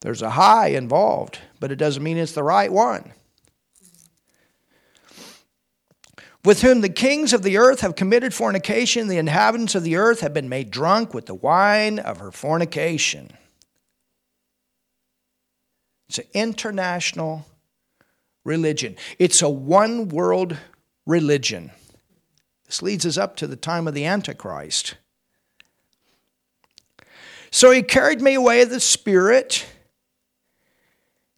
There's 0.00 0.22
a 0.22 0.30
high 0.30 0.68
involved, 0.68 1.38
but 1.60 1.70
it 1.70 1.76
doesn't 1.76 2.02
mean 2.02 2.18
it's 2.18 2.32
the 2.32 2.42
right 2.42 2.72
one. 2.72 3.12
With 6.44 6.62
whom 6.62 6.80
the 6.80 6.88
kings 6.88 7.32
of 7.32 7.42
the 7.42 7.56
earth 7.56 7.80
have 7.80 7.94
committed 7.94 8.34
fornication, 8.34 9.06
the 9.06 9.18
inhabitants 9.18 9.74
of 9.74 9.84
the 9.84 9.96
earth 9.96 10.20
have 10.20 10.34
been 10.34 10.48
made 10.48 10.70
drunk 10.70 11.14
with 11.14 11.26
the 11.26 11.34
wine 11.34 11.98
of 11.98 12.18
her 12.18 12.32
fornication. 12.32 13.32
It's 16.08 16.18
an 16.18 16.26
international 16.34 17.46
religion, 18.44 18.96
it's 19.18 19.40
a 19.40 19.48
one 19.48 20.08
world 20.08 20.56
religion. 21.06 21.70
This 22.66 22.82
leads 22.82 23.06
us 23.06 23.18
up 23.18 23.36
to 23.36 23.46
the 23.46 23.56
time 23.56 23.86
of 23.86 23.94
the 23.94 24.04
Antichrist. 24.06 24.96
So 27.50 27.70
he 27.70 27.82
carried 27.82 28.22
me 28.22 28.34
away 28.34 28.64
the 28.64 28.80
Spirit 28.80 29.66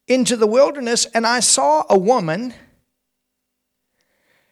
into 0.06 0.36
the 0.36 0.46
wilderness, 0.46 1.06
and 1.06 1.26
I 1.26 1.40
saw 1.40 1.84
a 1.90 1.98
woman 1.98 2.54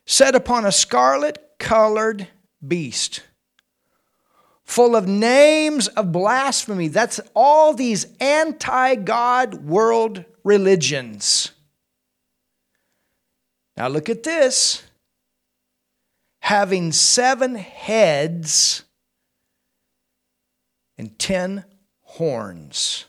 set 0.06 0.34
upon 0.34 0.64
a 0.64 0.72
scarlet 0.72 1.38
colored 1.58 2.28
beast, 2.66 3.22
full 4.64 4.96
of 4.96 5.06
names 5.06 5.88
of 5.88 6.12
blasphemy. 6.12 6.88
That's 6.88 7.20
all 7.34 7.74
these 7.74 8.06
anti 8.20 8.94
God 8.96 9.64
world 9.64 10.24
religions. 10.44 11.52
Now 13.76 13.88
look 13.88 14.08
at 14.08 14.22
this 14.22 14.82
having 16.40 16.90
seven 16.90 17.54
heads 17.54 18.82
and 20.98 21.16
ten 21.18 21.64
horns. 22.02 23.06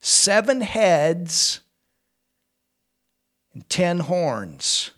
Seven 0.00 0.60
heads 0.60 1.60
ten 3.68 4.00
horns. 4.00 4.90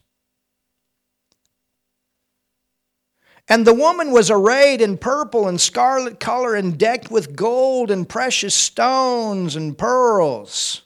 And 3.49 3.67
the 3.67 3.75
woman 3.75 4.13
was 4.13 4.31
arrayed 4.31 4.83
in 4.83 4.99
purple 4.99 5.49
and 5.49 5.59
scarlet 5.59 6.21
color 6.21 6.55
and 6.55 6.79
decked 6.79 7.11
with 7.11 7.35
gold 7.35 7.91
and 7.91 8.07
precious 8.07 8.55
stones 8.55 9.57
and 9.57 9.77
pearls. 9.77 10.83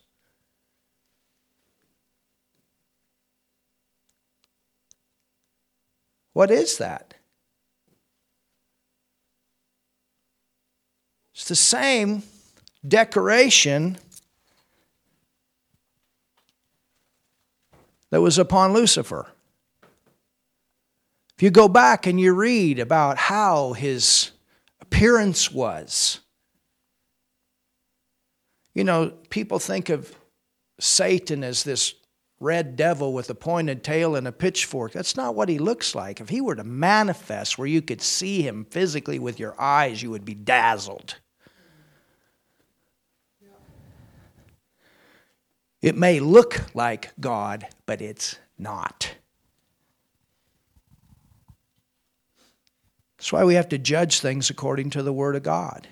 What 6.32 6.50
is 6.50 6.78
that? 6.78 7.14
It's 11.34 11.48
the 11.48 11.56
same 11.56 12.22
decoration 12.86 13.98
that 18.12 18.20
was 18.20 18.38
upon 18.38 18.74
Lucifer. 18.74 19.26
If 21.34 21.42
you 21.42 21.50
go 21.50 21.66
back 21.66 22.06
and 22.06 22.20
you 22.20 22.34
read 22.34 22.78
about 22.78 23.16
how 23.16 23.72
his 23.72 24.32
appearance 24.82 25.50
was, 25.50 26.20
you 28.74 28.84
know, 28.84 29.14
people 29.30 29.58
think 29.58 29.88
of 29.88 30.14
Satan 30.78 31.42
as 31.42 31.64
this 31.64 31.94
red 32.38 32.76
devil 32.76 33.14
with 33.14 33.30
a 33.30 33.34
pointed 33.34 33.82
tail 33.82 34.14
and 34.14 34.28
a 34.28 34.32
pitchfork. 34.32 34.92
That's 34.92 35.16
not 35.16 35.34
what 35.34 35.48
he 35.48 35.58
looks 35.58 35.94
like. 35.94 36.20
If 36.20 36.28
he 36.28 36.42
were 36.42 36.56
to 36.56 36.64
manifest 36.64 37.56
where 37.56 37.66
you 37.66 37.80
could 37.80 38.02
see 38.02 38.42
him 38.42 38.66
physically 38.66 39.20
with 39.20 39.40
your 39.40 39.58
eyes, 39.58 40.02
you 40.02 40.10
would 40.10 40.26
be 40.26 40.34
dazzled. 40.34 41.16
It 45.82 45.96
may 45.96 46.20
look 46.20 46.74
like 46.74 47.10
God, 47.18 47.66
but 47.86 48.00
it's 48.00 48.38
not. 48.56 49.16
That's 53.18 53.32
why 53.32 53.44
we 53.44 53.54
have 53.54 53.68
to 53.70 53.78
judge 53.78 54.20
things 54.20 54.48
according 54.48 54.90
to 54.90 55.02
the 55.02 55.12
Word 55.12 55.34
of 55.34 55.42
God. 55.42 55.88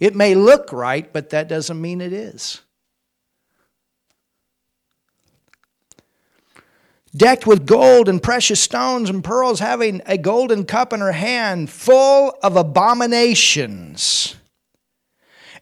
It 0.00 0.16
may 0.16 0.34
look 0.34 0.72
right, 0.72 1.10
but 1.12 1.30
that 1.30 1.48
doesn't 1.48 1.80
mean 1.80 2.00
it 2.00 2.12
is. 2.12 2.62
Decked 7.14 7.46
with 7.46 7.66
gold 7.66 8.08
and 8.08 8.22
precious 8.22 8.60
stones 8.60 9.08
and 9.08 9.24
pearls, 9.24 9.60
having 9.60 10.02
a 10.04 10.18
golden 10.18 10.64
cup 10.64 10.92
in 10.92 11.00
her 11.00 11.12
hand 11.12 11.70
full 11.70 12.34
of 12.42 12.56
abominations 12.56 14.35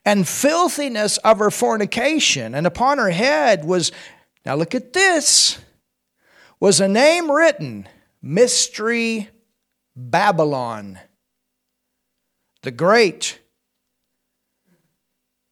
and 0.04 0.28
filthiness 0.28 1.16
of 1.18 1.38
her 1.38 1.50
fornication. 1.50 2.54
And 2.54 2.66
upon 2.66 2.98
her 2.98 3.10
head 3.10 3.64
was, 3.64 3.90
now 4.44 4.54
look 4.54 4.74
at 4.74 4.92
this, 4.92 5.58
was 6.60 6.80
a 6.80 6.88
name 6.88 7.30
written 7.30 7.88
Mystery 8.20 9.30
Babylon, 9.96 10.98
the 12.62 12.70
Great, 12.70 13.40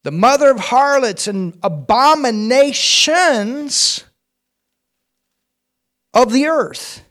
the 0.03 0.11
mother 0.11 0.51
of 0.51 0.59
harlots 0.59 1.27
and 1.27 1.57
abominations 1.63 4.03
of 6.13 6.31
the 6.31 6.45
earth. 6.47 7.03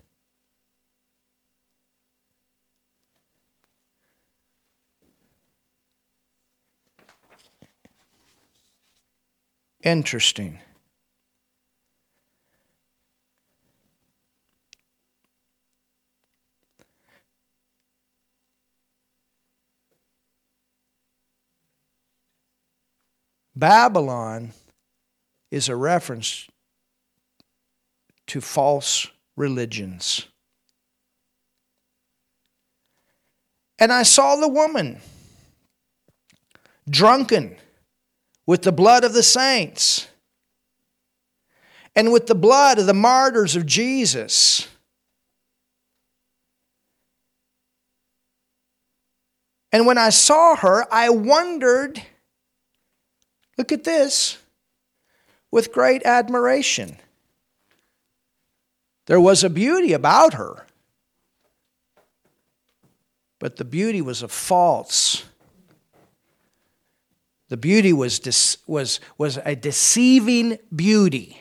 Interesting. 9.82 10.60
Babylon 23.54 24.52
is 25.50 25.68
a 25.68 25.76
reference 25.76 26.48
to 28.26 28.40
false 28.40 29.08
religions. 29.36 30.26
And 33.78 33.92
I 33.92 34.04
saw 34.04 34.36
the 34.36 34.48
woman 34.48 35.00
drunken 36.88 37.56
with 38.52 38.60
the 38.60 38.70
blood 38.70 39.02
of 39.02 39.14
the 39.14 39.22
saints 39.22 40.08
and 41.96 42.12
with 42.12 42.26
the 42.26 42.34
blood 42.34 42.78
of 42.78 42.84
the 42.84 42.92
martyrs 42.92 43.56
of 43.56 43.64
Jesus. 43.64 44.68
And 49.72 49.86
when 49.86 49.96
I 49.96 50.10
saw 50.10 50.54
her, 50.56 50.84
I 50.92 51.08
wondered, 51.08 52.02
look 53.56 53.72
at 53.72 53.84
this, 53.84 54.36
with 55.50 55.72
great 55.72 56.02
admiration. 56.04 56.98
There 59.06 59.18
was 59.18 59.42
a 59.42 59.48
beauty 59.48 59.94
about 59.94 60.34
her, 60.34 60.66
but 63.38 63.56
the 63.56 63.64
beauty 63.64 64.02
was 64.02 64.22
a 64.22 64.28
false. 64.28 65.24
The 67.52 67.58
beauty 67.58 67.92
was, 67.92 68.56
was, 68.66 68.98
was 69.18 69.38
a 69.44 69.54
deceiving 69.54 70.58
beauty. 70.74 71.38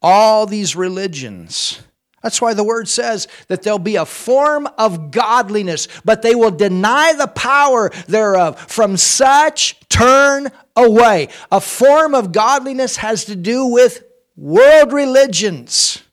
All 0.00 0.46
these 0.46 0.74
religions. 0.74 1.82
That's 2.22 2.40
why 2.40 2.54
the 2.54 2.64
word 2.64 2.88
says 2.88 3.28
that 3.48 3.60
there'll 3.60 3.78
be 3.78 3.96
a 3.96 4.06
form 4.06 4.66
of 4.78 5.10
godliness, 5.10 5.86
but 6.02 6.22
they 6.22 6.34
will 6.34 6.50
deny 6.50 7.12
the 7.12 7.26
power 7.26 7.90
thereof. 8.08 8.58
From 8.58 8.96
such 8.96 9.78
turn 9.90 10.50
away. 10.74 11.28
A 11.52 11.60
form 11.60 12.14
of 12.14 12.32
godliness 12.32 12.96
has 12.96 13.26
to 13.26 13.36
do 13.36 13.66
with 13.66 14.02
world 14.34 14.94
religions. 14.94 16.03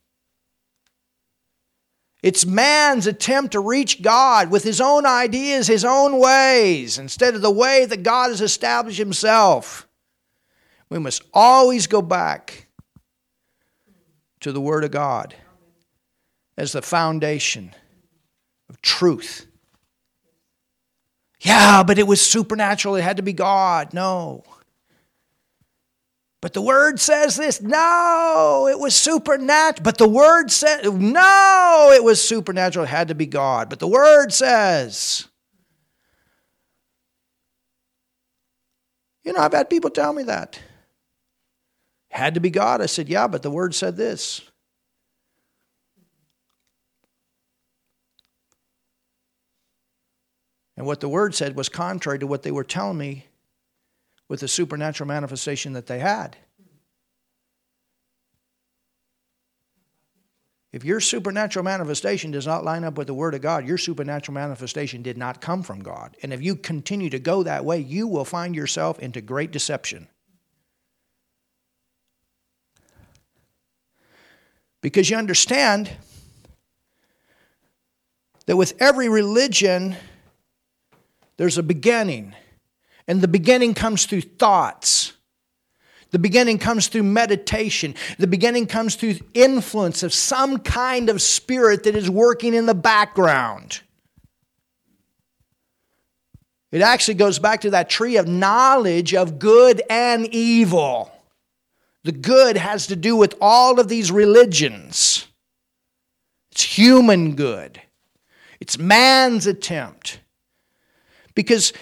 It's 2.22 2.46
man's 2.46 3.08
attempt 3.08 3.54
to 3.54 3.60
reach 3.60 4.02
God 4.02 4.52
with 4.52 4.64
his 4.64 4.80
own 4.80 5.06
ideas, 5.06 5.68
his 5.68 5.84
own 5.84 6.20
ways, 6.20 7.00
instead 7.00 7.34
of 7.34 7.42
the 7.42 7.50
way 7.50 7.86
that 7.86 8.04
God 8.04 8.30
has 8.30 8.42
established 8.42 9.00
himself. 9.00 9.88
We 10.90 11.00
must 11.00 11.24
always 11.34 11.88
go 11.88 12.02
back 12.02 12.68
to 14.42 14.52
the 14.52 14.62
Word 14.62 14.84
of 14.84 14.92
God 14.92 15.34
as 16.58 16.74
the 16.74 16.82
foundation 16.82 17.74
of 18.70 18.82
truth. 18.82 19.48
Yeah, 21.40 21.82
but 21.82 21.98
it 21.98 22.06
was 22.06 22.22
supernatural. 22.22 22.96
It 22.96 23.02
had 23.02 23.18
to 23.18 23.24
be 23.24 23.34
God. 23.34 23.94
No. 23.94 24.44
But 26.42 26.54
the 26.54 26.62
word 26.62 27.00
says 27.00 27.36
this. 27.36 27.62
No, 27.62 28.68
it 28.70 28.80
was 28.80 28.96
supernatural. 28.96 29.84
But 29.84 30.00
the 30.00 30.08
word 30.08 30.50
said, 30.50 30.92
no, 30.92 31.92
it 31.94 32.04
was 32.04 32.28
supernatural. 32.28 32.86
It 32.86 32.90
had 32.90 33.10
to 33.10 33.16
be 33.16 33.28
God. 33.28 33.70
But 33.70 33.78
the 33.78 33.88
word 33.88 34.34
says, 34.34 35.28
you 39.24 39.34
know, 39.34 39.40
I've 39.40 39.54
had 39.54 39.70
people 39.70 39.92
tell 39.92 40.14
me 40.14 40.24
that. 40.24 40.60
Had 42.10 42.34
to 42.34 42.40
be 42.40 42.50
God. 42.50 42.82
I 42.82 42.88
said, 42.88 43.08
yeah, 43.08 43.28
but 43.28 43.44
the 43.44 43.52
word 43.52 43.76
said 43.76 43.96
this. 43.96 44.42
And 50.76 50.88
what 50.88 51.00
the 51.00 51.08
word 51.08 51.36
said 51.36 51.56
was 51.56 51.70
contrary 51.70 52.18
to 52.18 52.28
what 52.28 52.42
they 52.42 52.50
were 52.50 52.64
telling 52.64 52.98
me 52.98 53.28
with 54.32 54.40
the 54.40 54.48
supernatural 54.48 55.10
manifestation 55.10 55.74
that 55.74 55.88
they 55.88 56.00
had. 56.00 56.38
If 60.72 60.86
your 60.86 61.02
supernatural 61.02 61.66
manifestation 61.66 62.32
does 62.32 62.48
not 62.48 62.64
line 62.64 62.86
up 62.86 62.98
with 62.98 63.08
the 63.08 63.14
Word 63.14 63.34
of 63.34 63.42
God, 63.42 63.68
your 63.68 63.78
supernatural 63.78 64.34
manifestation 64.34 65.02
did 65.02 65.18
not 65.18 65.42
come 65.42 65.64
from 65.64 65.82
God. 65.82 66.16
And 66.24 66.32
if 66.32 66.42
you 66.42 66.56
continue 66.56 67.10
to 67.10 67.20
go 67.20 67.44
that 67.44 67.66
way, 67.66 67.80
you 67.80 68.08
will 68.08 68.24
find 68.24 68.56
yourself 68.56 69.00
into 69.00 69.20
great 69.20 69.52
deception. 69.52 70.08
Because 74.80 75.10
you 75.10 75.18
understand 75.18 75.92
that 78.46 78.56
with 78.56 78.76
every 78.80 79.10
religion, 79.10 79.98
there's 81.36 81.58
a 81.58 81.64
beginning 81.64 82.34
and 83.12 83.20
the 83.20 83.28
beginning 83.28 83.74
comes 83.74 84.06
through 84.06 84.22
thoughts. 84.22 85.12
The 86.12 86.20
beginning 86.20 86.60
comes 86.60 86.88
through 86.88 87.04
meditation. 87.04 87.94
The 88.18 88.26
beginning 88.26 88.68
comes 88.68 88.96
through 88.96 89.16
influence 89.34 90.02
of 90.02 90.14
some 90.14 90.60
kind 90.60 91.10
of 91.10 91.22
spirit 91.22 91.84
that 91.84 91.98
is 91.98 92.10
working 92.10 92.54
in 92.54 92.68
the 92.68 92.74
background. 92.74 93.82
It 96.72 96.82
actually 96.82 97.16
goes 97.16 97.38
back 97.38 97.60
to 97.62 97.72
that 97.72 97.90
tree 97.90 98.16
of 98.16 98.30
knowledge 98.30 99.14
of 99.14 99.40
good 99.40 99.82
and 99.90 100.26
evil. 100.34 101.12
The 102.06 102.14
good 102.14 102.56
has 102.56 102.88
to 102.88 102.96
do 102.96 103.18
with 103.18 103.36
all 103.42 103.78
of 103.78 103.90
these 103.90 104.10
religions. 104.10 105.28
It's 106.54 106.64
human 106.64 107.36
good, 107.36 107.82
it's 108.62 108.78
man's 108.78 109.48
attempt. 109.48 110.22
Because 111.36 111.74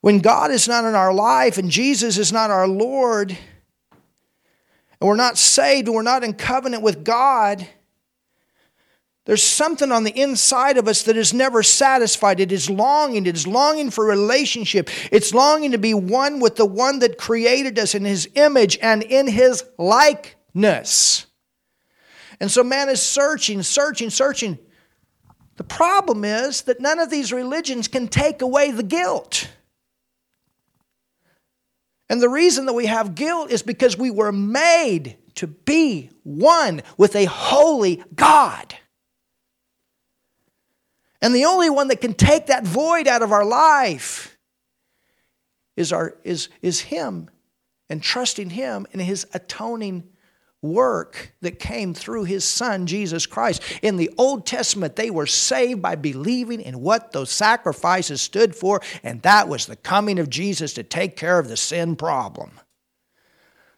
when 0.00 0.20
God 0.20 0.50
is 0.50 0.66
not 0.66 0.84
in 0.84 0.94
our 0.94 1.12
life 1.12 1.58
and 1.58 1.70
Jesus 1.70 2.18
is 2.18 2.32
not 2.32 2.50
our 2.50 2.66
Lord, 2.66 3.30
and 3.30 5.08
we're 5.08 5.16
not 5.16 5.38
saved 5.38 5.88
and 5.88 5.94
we're 5.94 6.02
not 6.02 6.24
in 6.24 6.34
covenant 6.34 6.82
with 6.82 7.04
God, 7.04 7.66
there's 9.26 9.42
something 9.42 9.92
on 9.92 10.04
the 10.04 10.18
inside 10.18 10.78
of 10.78 10.88
us 10.88 11.02
that 11.04 11.16
is 11.16 11.34
never 11.34 11.62
satisfied. 11.62 12.40
It 12.40 12.50
is 12.50 12.70
longing. 12.70 13.26
It 13.26 13.36
is 13.36 13.46
longing 13.46 13.90
for 13.90 14.04
relationship. 14.04 14.88
It's 15.12 15.34
longing 15.34 15.72
to 15.72 15.78
be 15.78 15.94
one 15.94 16.40
with 16.40 16.56
the 16.56 16.66
one 16.66 17.00
that 17.00 17.18
created 17.18 17.78
us 17.78 17.94
in 17.94 18.04
his 18.04 18.28
image 18.34 18.78
and 18.80 19.02
in 19.02 19.28
his 19.28 19.62
likeness. 19.78 21.26
And 22.40 22.50
so 22.50 22.64
man 22.64 22.88
is 22.88 23.02
searching, 23.02 23.62
searching, 23.62 24.08
searching. 24.08 24.58
The 25.56 25.64
problem 25.64 26.24
is 26.24 26.62
that 26.62 26.80
none 26.80 26.98
of 26.98 27.10
these 27.10 27.32
religions 27.32 27.86
can 27.86 28.08
take 28.08 28.40
away 28.40 28.70
the 28.70 28.82
guilt. 28.82 29.48
And 32.10 32.20
the 32.20 32.28
reason 32.28 32.66
that 32.66 32.72
we 32.72 32.86
have 32.86 33.14
guilt 33.14 33.52
is 33.52 33.62
because 33.62 33.96
we 33.96 34.10
were 34.10 34.32
made 34.32 35.16
to 35.36 35.46
be 35.46 36.10
one 36.24 36.82
with 36.98 37.14
a 37.14 37.24
holy 37.26 38.02
God. 38.16 38.74
And 41.22 41.32
the 41.32 41.44
only 41.44 41.70
one 41.70 41.86
that 41.86 42.00
can 42.00 42.14
take 42.14 42.46
that 42.46 42.64
void 42.64 43.06
out 43.06 43.22
of 43.22 43.30
our 43.30 43.44
life 43.44 44.36
is, 45.76 45.92
our, 45.92 46.16
is, 46.24 46.48
is 46.62 46.80
Him 46.80 47.30
and 47.88 48.02
trusting 48.02 48.50
Him 48.50 48.88
in 48.90 48.98
His 48.98 49.28
atoning 49.32 50.08
work 50.62 51.34
that 51.40 51.58
came 51.58 51.94
through 51.94 52.24
his 52.24 52.44
son 52.44 52.86
Jesus 52.86 53.26
Christ. 53.26 53.62
In 53.82 53.96
the 53.96 54.10
Old 54.18 54.46
Testament, 54.46 54.96
they 54.96 55.10
were 55.10 55.26
saved 55.26 55.80
by 55.80 55.94
believing 55.94 56.60
in 56.60 56.80
what 56.80 57.12
those 57.12 57.30
sacrifices 57.30 58.20
stood 58.20 58.54
for, 58.54 58.80
and 59.02 59.22
that 59.22 59.48
was 59.48 59.66
the 59.66 59.76
coming 59.76 60.18
of 60.18 60.28
Jesus 60.28 60.74
to 60.74 60.82
take 60.82 61.16
care 61.16 61.38
of 61.38 61.48
the 61.48 61.56
sin 61.56 61.96
problem. 61.96 62.52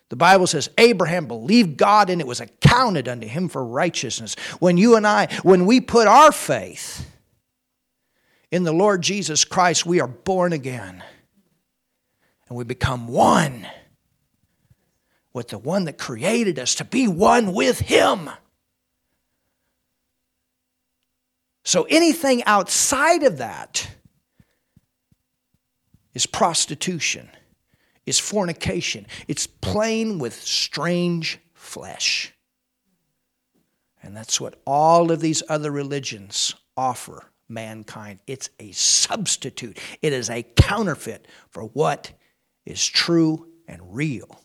The 0.08 0.16
Bible 0.16 0.46
says 0.46 0.68
Abraham 0.76 1.26
believed 1.26 1.78
God 1.78 2.10
and 2.10 2.20
it 2.20 2.26
was 2.26 2.40
accounted 2.40 3.08
unto 3.08 3.26
him 3.26 3.48
for 3.48 3.64
righteousness. 3.64 4.34
When 4.58 4.76
you 4.76 4.96
and 4.96 5.06
I, 5.06 5.28
when 5.42 5.64
we 5.64 5.80
put 5.80 6.06
our 6.06 6.30
faith 6.32 7.10
in 8.50 8.64
the 8.64 8.74
Lord 8.74 9.00
Jesus 9.00 9.46
Christ, 9.46 9.86
we 9.86 10.02
are 10.02 10.08
born 10.08 10.52
again 10.52 11.02
and 12.46 12.58
we 12.58 12.64
become 12.64 13.08
one 13.08 13.66
with 15.32 15.48
the 15.48 15.58
one 15.58 15.84
that 15.84 15.98
created 15.98 16.58
us 16.58 16.74
to 16.76 16.84
be 16.84 17.08
one 17.08 17.52
with 17.52 17.80
Him. 17.80 18.30
So 21.64 21.84
anything 21.84 22.42
outside 22.44 23.22
of 23.22 23.38
that 23.38 23.88
is 26.12 26.26
prostitution, 26.26 27.30
is 28.04 28.18
fornication, 28.18 29.06
it's 29.28 29.46
playing 29.46 30.18
with 30.18 30.34
strange 30.34 31.38
flesh. 31.54 32.32
And 34.02 34.16
that's 34.16 34.40
what 34.40 34.60
all 34.66 35.12
of 35.12 35.20
these 35.20 35.42
other 35.48 35.70
religions 35.70 36.54
offer 36.76 37.30
mankind. 37.48 38.18
It's 38.26 38.50
a 38.58 38.72
substitute, 38.72 39.78
it 40.02 40.12
is 40.12 40.28
a 40.28 40.42
counterfeit 40.42 41.26
for 41.48 41.62
what 41.62 42.12
is 42.66 42.84
true 42.84 43.46
and 43.68 43.80
real. 43.94 44.41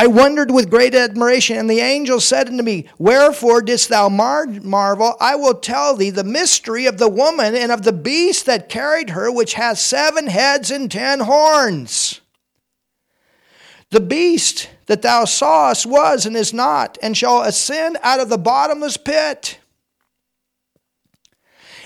I 0.00 0.06
wondered 0.06 0.50
with 0.50 0.70
great 0.70 0.94
admiration, 0.94 1.58
and 1.58 1.68
the 1.68 1.80
angel 1.80 2.20
said 2.20 2.48
unto 2.48 2.62
me, 2.62 2.88
Wherefore 2.96 3.60
didst 3.60 3.90
thou 3.90 4.08
mar- 4.08 4.46
marvel? 4.46 5.14
I 5.20 5.34
will 5.34 5.52
tell 5.52 5.94
thee 5.94 6.08
the 6.08 6.24
mystery 6.24 6.86
of 6.86 6.96
the 6.96 7.06
woman 7.06 7.54
and 7.54 7.70
of 7.70 7.82
the 7.82 7.92
beast 7.92 8.46
that 8.46 8.70
carried 8.70 9.10
her, 9.10 9.30
which 9.30 9.52
has 9.54 9.78
seven 9.78 10.28
heads 10.28 10.70
and 10.70 10.90
ten 10.90 11.20
horns. 11.20 12.22
The 13.90 14.00
beast 14.00 14.70
that 14.86 15.02
thou 15.02 15.26
sawest 15.26 15.84
was 15.84 16.24
and 16.24 16.34
is 16.34 16.54
not, 16.54 16.96
and 17.02 17.14
shall 17.14 17.42
ascend 17.42 17.98
out 18.02 18.20
of 18.20 18.30
the 18.30 18.38
bottomless 18.38 18.96
pit 18.96 19.58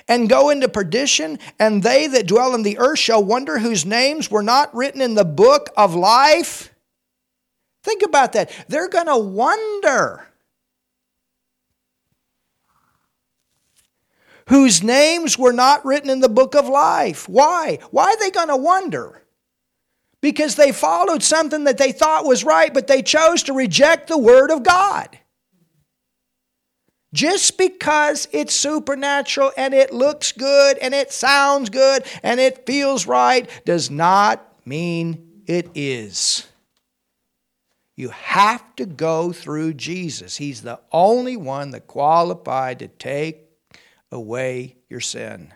and 0.06 0.28
go 0.28 0.50
into 0.50 0.68
perdition, 0.68 1.40
and 1.58 1.82
they 1.82 2.06
that 2.06 2.28
dwell 2.28 2.54
in 2.54 2.62
the 2.62 2.78
earth 2.78 3.00
shall 3.00 3.24
wonder 3.24 3.58
whose 3.58 3.84
names 3.84 4.30
were 4.30 4.44
not 4.44 4.72
written 4.72 5.00
in 5.00 5.16
the 5.16 5.24
book 5.24 5.70
of 5.76 5.96
life. 5.96 6.70
Think 7.84 8.02
about 8.02 8.32
that. 8.32 8.50
They're 8.66 8.88
going 8.88 9.06
to 9.06 9.18
wonder 9.18 10.26
whose 14.48 14.82
names 14.82 15.38
were 15.38 15.52
not 15.52 15.84
written 15.84 16.08
in 16.08 16.20
the 16.20 16.28
book 16.28 16.54
of 16.54 16.66
life. 16.66 17.28
Why? 17.28 17.78
Why 17.90 18.04
are 18.04 18.18
they 18.18 18.30
going 18.30 18.48
to 18.48 18.56
wonder? 18.56 19.22
Because 20.22 20.56
they 20.56 20.72
followed 20.72 21.22
something 21.22 21.64
that 21.64 21.76
they 21.76 21.92
thought 21.92 22.24
was 22.24 22.42
right, 22.42 22.72
but 22.72 22.86
they 22.86 23.02
chose 23.02 23.42
to 23.44 23.52
reject 23.52 24.08
the 24.08 24.18
Word 24.18 24.50
of 24.50 24.62
God. 24.62 25.18
Just 27.12 27.58
because 27.58 28.26
it's 28.32 28.54
supernatural 28.54 29.52
and 29.56 29.74
it 29.74 29.92
looks 29.92 30.32
good 30.32 30.78
and 30.78 30.94
it 30.94 31.12
sounds 31.12 31.68
good 31.68 32.04
and 32.22 32.40
it 32.40 32.66
feels 32.66 33.06
right 33.06 33.48
does 33.66 33.90
not 33.90 34.42
mean 34.66 35.42
it 35.46 35.70
is. 35.74 36.48
You 37.96 38.08
have 38.08 38.74
to 38.76 38.86
go 38.86 39.32
through 39.32 39.74
Jesus. 39.74 40.36
He's 40.36 40.62
the 40.62 40.80
only 40.90 41.36
one 41.36 41.70
that 41.70 41.86
qualified 41.86 42.80
to 42.80 42.88
take 42.88 43.48
away 44.10 44.76
your 44.88 45.00
sin. 45.00 45.52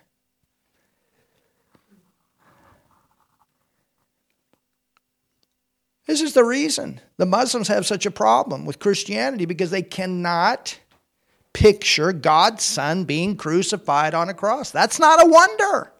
This 6.07 6.22
is 6.22 6.33
the 6.33 6.44
reason 6.44 7.01
the 7.18 7.27
Muslims 7.27 7.68
have 7.68 7.87
such 7.87 8.07
a 8.07 8.11
problem 8.11 8.64
with 8.64 8.79
Christianity 8.79 9.44
because 9.44 9.70
they 9.70 9.83
cannot 9.83 10.79
picture 11.53 12.12
God's 12.12 12.64
Son 12.64 13.05
being 13.05 13.37
crucified 13.37 14.14
on 14.14 14.29
a 14.29 14.35
cross. 14.35 14.70
That's 14.70 14.98
not 14.98 15.22
a 15.22 15.29
wonder. 15.29 15.92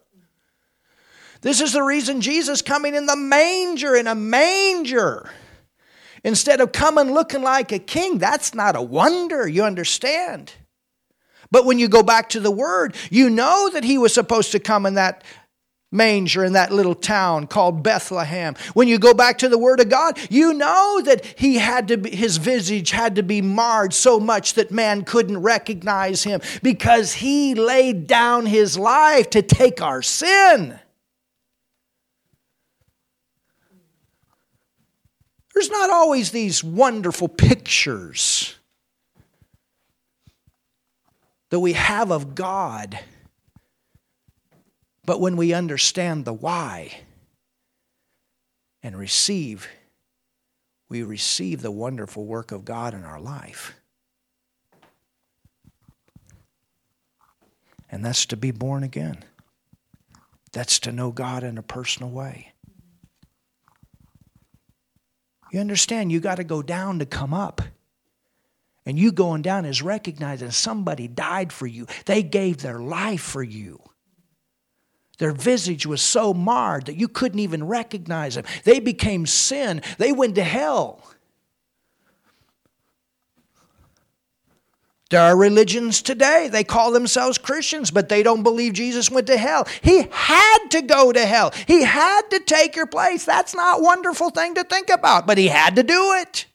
This 1.41 1.61
is 1.61 1.73
the 1.73 1.83
reason 1.83 2.21
Jesus 2.21 2.61
coming 2.61 2.95
in 2.95 3.05
the 3.05 3.15
manger, 3.15 3.95
in 3.95 4.07
a 4.07 4.15
manger. 4.15 5.29
Instead 6.23 6.61
of 6.61 6.71
coming 6.71 7.13
looking 7.13 7.41
like 7.41 7.71
a 7.71 7.79
king, 7.79 8.17
that's 8.17 8.53
not 8.53 8.75
a 8.75 8.81
wonder, 8.81 9.47
you 9.47 9.63
understand. 9.63 10.53
But 11.51 11.65
when 11.65 11.79
you 11.79 11.87
go 11.87 12.03
back 12.03 12.29
to 12.29 12.39
the 12.39 12.51
word, 12.51 12.95
you 13.09 13.29
know 13.29 13.69
that 13.73 13.83
he 13.83 13.97
was 13.97 14.13
supposed 14.13 14.51
to 14.51 14.59
come 14.59 14.85
in 14.85 14.95
that 14.95 15.23
manger 15.91 16.43
in 16.43 16.53
that 16.53 16.71
little 16.71 16.93
town 16.93 17.47
called 17.47 17.81
Bethlehem. 17.81 18.55
When 18.73 18.87
you 18.87 18.99
go 18.99 19.13
back 19.13 19.39
to 19.39 19.49
the 19.49 19.57
word 19.57 19.79
of 19.79 19.89
God, 19.89 20.19
you 20.29 20.53
know 20.53 21.01
that 21.05 21.25
he 21.25 21.55
had 21.55 21.87
to 21.87 21.97
be, 21.97 22.15
his 22.15 22.37
visage 22.37 22.91
had 22.91 23.15
to 23.15 23.23
be 23.23 23.41
marred 23.41 23.93
so 23.93 24.19
much 24.19 24.53
that 24.53 24.71
man 24.71 25.03
couldn't 25.03 25.41
recognize 25.41 26.23
him 26.23 26.41
because 26.61 27.13
he 27.13 27.55
laid 27.55 28.05
down 28.05 28.45
his 28.45 28.77
life 28.77 29.31
to 29.31 29.41
take 29.41 29.81
our 29.81 30.01
sin. 30.01 30.79
There's 35.59 35.71
not 35.71 35.89
always 35.89 36.31
these 36.31 36.63
wonderful 36.63 37.27
pictures 37.27 38.55
that 41.49 41.59
we 41.59 41.73
have 41.73 42.11
of 42.11 42.33
God. 42.33 42.97
But 45.03 45.19
when 45.19 45.35
we 45.35 45.51
understand 45.51 46.23
the 46.23 46.31
why 46.31 47.01
and 48.81 48.97
receive, 48.97 49.67
we 50.87 51.03
receive 51.03 51.61
the 51.61 51.71
wonderful 51.71 52.25
work 52.25 52.53
of 52.53 52.63
God 52.63 52.93
in 52.93 53.03
our 53.03 53.19
life. 53.19 53.73
And 57.91 58.05
that's 58.05 58.25
to 58.27 58.37
be 58.37 58.51
born 58.51 58.81
again. 58.83 59.25
That's 60.53 60.79
to 60.79 60.93
know 60.93 61.11
God 61.11 61.43
in 61.43 61.57
a 61.57 61.61
personal 61.61 62.11
way. 62.11 62.53
You 65.51 65.59
understand, 65.59 66.11
you 66.11 66.19
got 66.19 66.35
to 66.35 66.43
go 66.43 66.61
down 66.61 66.99
to 66.99 67.05
come 67.05 67.33
up. 67.33 67.61
And 68.85 68.97
you 68.97 69.11
going 69.11 69.41
down 69.41 69.65
is 69.65 69.81
recognizing 69.81 70.51
somebody 70.51 71.07
died 71.07 71.51
for 71.53 71.67
you. 71.67 71.87
They 72.05 72.23
gave 72.23 72.57
their 72.57 72.79
life 72.79 73.21
for 73.21 73.43
you. 73.43 73.81
Their 75.19 75.33
visage 75.33 75.85
was 75.85 76.01
so 76.01 76.33
marred 76.33 76.85
that 76.85 76.95
you 76.95 77.07
couldn't 77.07 77.39
even 77.39 77.67
recognize 77.67 78.35
them. 78.35 78.45
They 78.63 78.79
became 78.79 79.25
sin. 79.25 79.81
They 79.97 80.11
went 80.11 80.35
to 80.35 80.43
hell. 80.43 81.03
There 85.09 85.21
are 85.21 85.35
religions 85.35 86.03
today. 86.03 86.49
They 86.51 86.63
call 86.63 86.91
themselves 86.91 87.39
Christians, 87.39 87.89
but 87.89 88.09
they 88.09 88.21
don't 88.21 88.43
believe 88.43 88.73
Jesus 88.73 89.09
went 89.09 89.25
to 89.27 89.37
hell. 89.37 89.67
He 89.81 90.07
had 90.11 90.67
to 90.69 90.83
go 90.83 91.11
to 91.11 91.25
hell. 91.25 91.51
He 91.65 91.81
had 91.81 92.29
to 92.29 92.39
take 92.39 92.75
your 92.75 92.85
place. 92.85 93.25
That's 93.25 93.55
not 93.55 93.79
a 93.79 93.83
wonderful 93.83 94.29
thing 94.29 94.53
to 94.53 94.63
think 94.63 94.89
about, 94.89 95.25
but 95.25 95.39
he 95.39 95.47
had 95.47 95.75
to 95.77 95.83
do 95.83 96.13
it. 96.13 96.45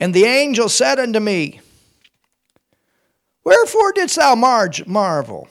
And 0.00 0.14
the 0.14 0.26
angel 0.26 0.68
said 0.68 1.00
unto 1.00 1.18
me, 1.18 1.60
Wherefore 3.48 3.92
didst 3.92 4.16
thou 4.16 4.34
marvel? 4.34 5.48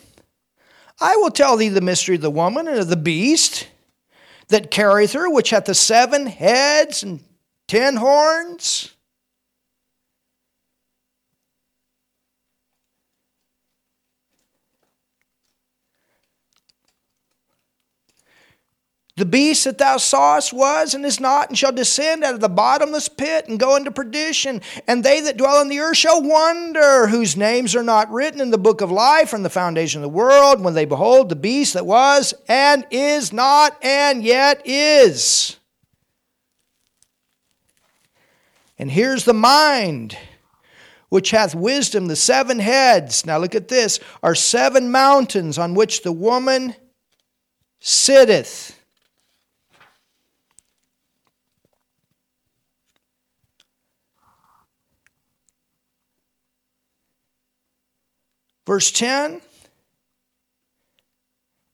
I 1.02 1.16
will 1.16 1.32
tell 1.32 1.58
thee 1.58 1.70
the 1.70 1.82
mystery 1.82 2.14
of 2.14 2.22
the 2.22 2.30
woman 2.30 2.68
and 2.68 2.78
of 2.78 2.90
the 2.90 2.96
beast 2.96 3.70
that 4.50 4.70
carrieth 4.70 5.14
her, 5.14 5.28
which 5.28 5.50
hath 5.50 5.66
the 5.66 5.74
seven 5.74 6.28
heads 6.28 7.02
and 7.02 7.22
ten 7.68 7.96
horns. 7.96 8.94
The 19.18 19.26
beast 19.26 19.64
that 19.64 19.80
thou 19.80 19.98
sawest 19.98 20.54
was 20.54 20.94
and 20.94 21.04
is 21.04 21.20
not, 21.20 21.50
and 21.50 21.58
shall 21.58 21.72
descend 21.72 22.24
out 22.24 22.36
of 22.36 22.40
the 22.40 22.48
bottomless 22.48 23.10
pit 23.10 23.48
and 23.50 23.60
go 23.60 23.76
into 23.76 23.90
perdition. 23.90 24.62
And 24.88 25.04
they 25.04 25.22
that 25.22 25.38
dwell 25.38 25.58
on 25.58 25.70
the 25.70 25.80
earth 25.80 25.98
shall 25.98 26.22
wonder, 26.22 27.08
whose 27.08 27.36
names 27.36 27.76
are 27.76 27.82
not 27.82 28.12
written 28.12 28.40
in 28.40 28.52
the 28.52 28.60
book 28.60 28.80
of 28.80 28.92
life 28.92 29.30
from 29.30 29.42
the 29.42 29.50
foundation 29.50 30.00
of 30.00 30.04
the 30.04 30.16
world, 30.16 30.64
when 30.64 30.76
they 30.76 30.86
behold 30.86 31.30
the 31.30 31.36
beast 31.36 31.74
that 31.74 31.88
was 31.88 32.36
and 32.48 32.86
is 32.92 33.34
not 33.34 33.76
and 33.84 34.24
yet 34.24 34.62
is. 34.66 35.58
And 38.78 38.92
here's 38.92 39.26
the 39.26 39.34
mind 39.34 40.16
which 41.10 41.32
hath 41.32 41.56
wisdom, 41.56 42.06
the 42.06 42.16
seven 42.16 42.60
heads. 42.60 43.26
Now 43.26 43.40
look 43.40 43.56
at 43.56 43.68
this 43.68 44.00
are 44.22 44.36
seven 44.36 44.92
mountains 44.92 45.58
on 45.58 45.74
which 45.74 46.04
the 46.04 46.12
woman 46.12 46.76
sitteth. 47.80 48.77
Verse 58.68 58.92
10 58.92 59.42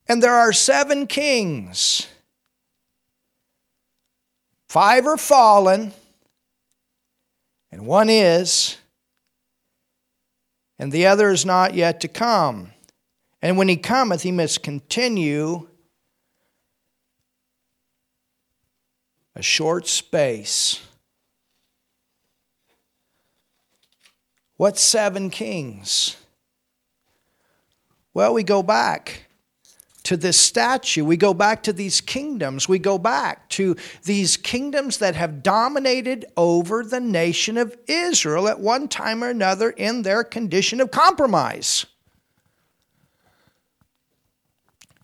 And 0.08 0.21
there 0.21 0.36
are 0.36 0.53
seven 0.53 1.08
kings. 1.08 2.08
Five 4.69 5.06
are 5.06 5.17
fallen, 5.17 5.91
and 7.71 7.86
one 7.86 8.10
is, 8.10 8.77
and 10.79 10.91
the 10.91 11.06
other 11.08 11.32
is 11.32 11.45
not 11.45 11.73
yet 11.73 11.99
to 12.01 12.08
come. 12.08 12.71
And 13.41 13.58
when 13.58 13.67
he 13.67 13.77
cometh, 13.77 14.21
he 14.21 14.32
must 14.32 14.63
continue 14.63 15.67
a 19.36 19.41
short 19.41 19.88
space. 19.88 20.79
What 24.58 24.77
seven 24.77 25.29
kings? 25.29 26.17
Well, 28.13 28.34
we 28.34 28.43
go 28.43 28.62
back 28.62 29.26
to 30.04 30.17
this 30.17 30.39
statue. 30.39 31.04
We 31.04 31.17
go 31.17 31.34
back 31.34 31.63
to 31.63 31.73
these 31.73 32.02
kingdoms. 32.02 32.67
We 32.67 32.78
go 32.78 32.97
back 32.97 33.49
to 33.49 33.76
these 34.04 34.38
kingdoms 34.38 34.97
that 34.97 35.15
have 35.15 35.41
dominated 35.41 36.26
over 36.38 36.84
the 36.84 36.99
nation 36.99 37.58
of 37.58 37.76
Israel 37.88 38.47
at 38.47 38.60
one 38.60 38.88
time 38.88 39.23
or 39.23 39.30
another 39.30 39.69
in 39.71 40.04
their 40.04 40.23
condition 40.23 40.82
of 40.82 40.91
compromise. 40.91 41.86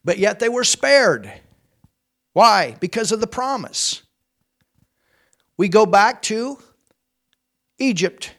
But 0.04 0.18
yet 0.18 0.40
they 0.40 0.50
were 0.50 0.64
spared. 0.64 1.32
Why? 2.34 2.76
Because 2.80 3.12
of 3.12 3.22
the 3.22 3.28
promise. 3.28 4.04
We 5.58 5.68
go 5.68 5.86
back 5.86 6.22
to 6.24 6.60
Egypt. 7.80 8.34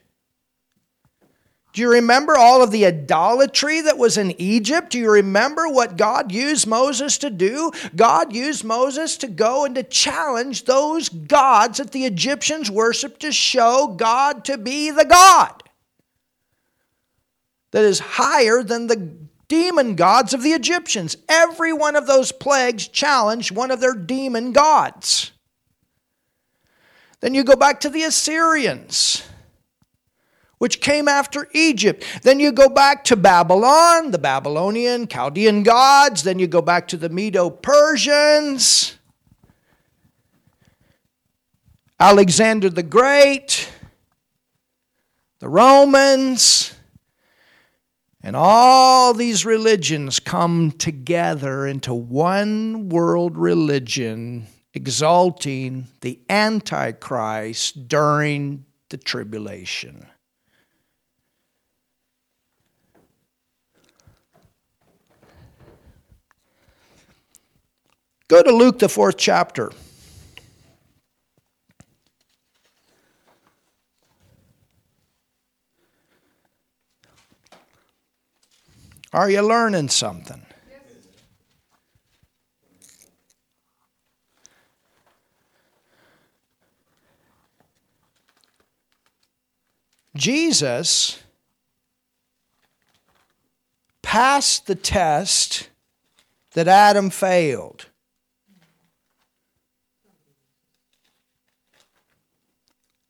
Do 1.73 1.83
you 1.83 1.91
remember 1.91 2.37
all 2.37 2.63
of 2.63 2.73
the 2.73 2.85
idolatry 2.85 3.81
that 3.83 3.97
was 3.97 4.19
in 4.19 4.33
Egypt? 4.41 4.91
Do 4.91 4.99
you 4.99 5.11
remember 5.11 5.69
what 5.69 5.97
God 5.97 6.33
used 6.33 6.67
Moses 6.67 7.17
to 7.19 7.31
do? 7.31 7.71
God 7.95 8.35
used 8.35 8.65
Moses 8.65 9.17
to 9.19 9.29
go 9.29 9.65
and 9.65 9.75
to 9.77 9.85
challenge 9.85 10.65
those 10.65 11.09
gods 11.09 11.79
that 11.79 11.93
the 11.93 12.07
Egyptians 12.07 12.71
worshiped 12.71 13.21
to 13.21 13.31
show 13.31 13.95
God 13.97 14.45
to 14.47 14.59
be 14.59 14.91
the 14.91 15.05
God 15.05 15.63
that 17.71 17.85
is 17.85 18.01
higher 18.01 18.63
than 18.63 18.89
the 18.89 19.17
demon 19.47 19.95
gods 19.95 20.35
of 20.35 20.43
the 20.43 20.53
Egyptians. 20.53 21.17
Every 21.29 21.73
one 21.73 21.97
of 21.97 22.07
those 22.07 22.33
plagues 22.33 22.89
challenged 22.89 23.55
one 23.55 23.71
of 23.71 23.81
their 23.81 23.95
demon 23.95 24.53
gods. 24.53 25.33
Then 27.21 27.35
you 27.35 27.45
go 27.45 27.57
back 27.57 27.81
to 27.81 27.91
the 27.91 28.05
Assyrians 28.05 29.23
which 30.61 30.83
came 30.83 31.09
after 31.09 31.49
Egypt. 31.55 32.05
Then 32.23 32.39
you 32.39 32.53
go 32.53 32.69
back 32.69 33.03
to 33.05 33.17
Babylon, 33.17 34.11
the 34.11 34.19
Babylonian, 34.19 35.09
Chaldean 35.09 35.63
gods. 35.63 36.23
Then 36.23 36.39
you 36.39 36.47
go 36.47 36.61
back 36.61 36.87
to 36.89 36.99
the 36.99 37.09
Medo 37.09 37.49
Persians, 37.49 38.99
Alexander 41.99 42.69
the 42.69 42.83
Great, 42.83 43.71
the 45.39 45.49
Romans. 45.49 46.75
And 48.23 48.37
all 48.37 49.15
these 49.15 49.47
religions 49.47 50.21
come 50.21 50.73
together 50.73 51.67
into 51.67 51.95
one 51.95 52.91
world 52.91 53.39
religion, 53.39 54.47
exalting 54.75 55.87
the 56.03 56.21
Antichrist 56.29 57.89
during 57.89 58.67
the 58.91 58.99
tribulation. 58.99 60.07
Go 68.31 68.45
to 68.45 68.53
Luke, 68.53 68.79
the 68.79 68.89
fourth 68.89 69.17
chapter. 69.17 69.73
Are 79.13 79.29
you 79.29 79.43
learning 79.43 79.89
something? 79.89 80.47
Jesus 90.15 91.21
passed 94.03 94.69
the 94.69 94.77
test 94.77 95.69
that 96.53 96.69
Adam 96.69 97.11
failed. 97.11 97.90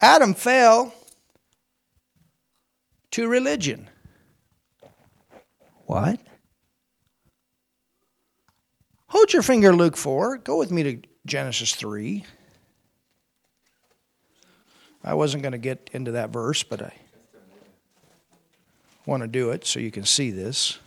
Adam 0.01 0.35
fell 0.35 0.95
to 3.11 3.29
religion. 3.29 3.89
What? 5.87 6.21
Hold 9.09 9.33
your 9.33 9.43
finger, 9.43 9.75
Luke 9.75 9.97
4. 9.97 10.39
Go 10.39 10.57
with 10.57 10.71
me 10.71 10.83
to 10.85 11.03
Genesis 11.27 11.75
3. 11.75 12.25
I 15.03 15.15
wasn't 15.15 15.43
going 15.43 15.53
to 15.53 15.59
get 15.59 15.91
into 15.93 16.13
that 16.13 16.31
verse, 16.31 16.63
but 16.63 16.81
I 16.81 16.95
want 19.05 19.23
to 19.23 19.29
do 19.29 19.51
it 19.51 19.67
so 19.67 19.81
you 19.81 19.91
can 19.91 20.05
see 20.05 20.31
this. 20.31 20.79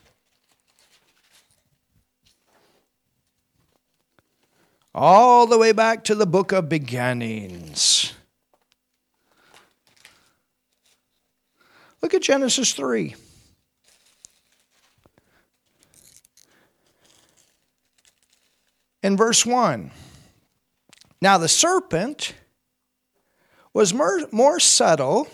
All 4.96 5.48
the 5.48 5.58
way 5.58 5.72
back 5.72 6.04
to 6.06 6.16
the 6.16 6.28
book 6.28 6.52
of 6.52 6.70
beginnings. 6.70 8.14
Look 12.04 12.14
at 12.14 12.22
Genesis 12.22 12.74
3. 12.74 13.16
In 19.02 19.16
verse 19.16 19.46
1. 19.46 19.90
Now 21.22 21.38
the 21.38 21.48
serpent 21.48 22.36
was 23.74 23.94
more, 23.94 24.20
more 24.34 24.60
subtle 24.60 25.30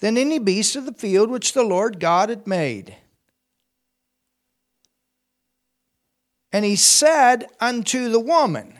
than 0.00 0.18
any 0.18 0.38
beast 0.38 0.76
of 0.76 0.84
the 0.84 0.92
field 0.92 1.30
which 1.30 1.54
the 1.54 1.64
Lord 1.64 1.98
God 1.98 2.28
had 2.28 2.46
made. 2.46 2.94
And 6.52 6.62
he 6.62 6.76
said 6.76 7.46
unto 7.58 8.10
the 8.10 8.20
woman, 8.20 8.79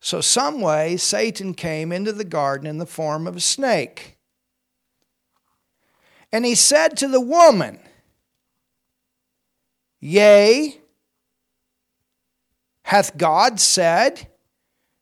so, 0.00 0.22
some 0.22 0.62
way, 0.62 0.96
Satan 0.96 1.52
came 1.52 1.92
into 1.92 2.12
the 2.12 2.24
garden 2.24 2.66
in 2.66 2.78
the 2.78 2.86
form 2.86 3.26
of 3.26 3.36
a 3.36 3.40
snake. 3.40 4.16
And 6.32 6.46
he 6.46 6.54
said 6.54 6.96
to 6.98 7.08
the 7.08 7.20
woman, 7.20 7.78
Yea, 10.00 10.80
hath 12.84 13.18
God 13.18 13.60
said, 13.60 14.26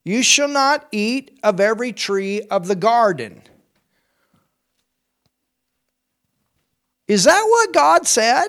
You 0.04 0.24
shall 0.24 0.48
not 0.48 0.88
eat 0.90 1.38
of 1.44 1.60
every 1.60 1.92
tree 1.92 2.42
of 2.50 2.66
the 2.66 2.74
garden. 2.74 3.42
Is 7.06 7.24
that 7.24 7.44
what 7.48 7.72
God 7.72 8.06
said? 8.06 8.48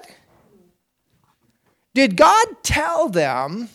Did 1.93 2.17
God 2.17 2.47
tell 2.63 3.07
them 3.07 3.69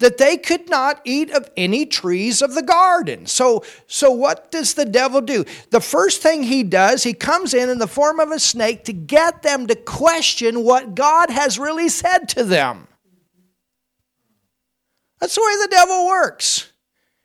that 0.00 0.18
they 0.18 0.36
could 0.36 0.68
not 0.68 1.00
eat 1.04 1.30
of 1.30 1.48
any 1.56 1.86
trees 1.86 2.42
of 2.42 2.54
the 2.54 2.62
garden. 2.62 3.26
So, 3.26 3.64
so 3.86 4.10
what 4.10 4.50
does 4.50 4.74
the 4.74 4.84
devil 4.84 5.20
do? 5.20 5.44
The 5.70 5.80
first 5.80 6.20
thing 6.20 6.42
he 6.42 6.62
does, 6.62 7.04
he 7.04 7.14
comes 7.14 7.54
in 7.54 7.70
in 7.70 7.78
the 7.78 7.86
form 7.86 8.18
of 8.18 8.30
a 8.30 8.40
snake 8.40 8.84
to 8.84 8.92
get 8.92 9.42
them 9.42 9.66
to 9.68 9.76
question 9.76 10.64
what 10.64 10.94
God 10.94 11.30
has 11.30 11.58
really 11.58 11.88
said 11.88 12.28
to 12.30 12.44
them. 12.44 12.88
That's 15.20 15.34
the 15.34 15.42
way 15.42 15.66
the 15.66 15.70
devil 15.70 16.06
works. 16.06 16.72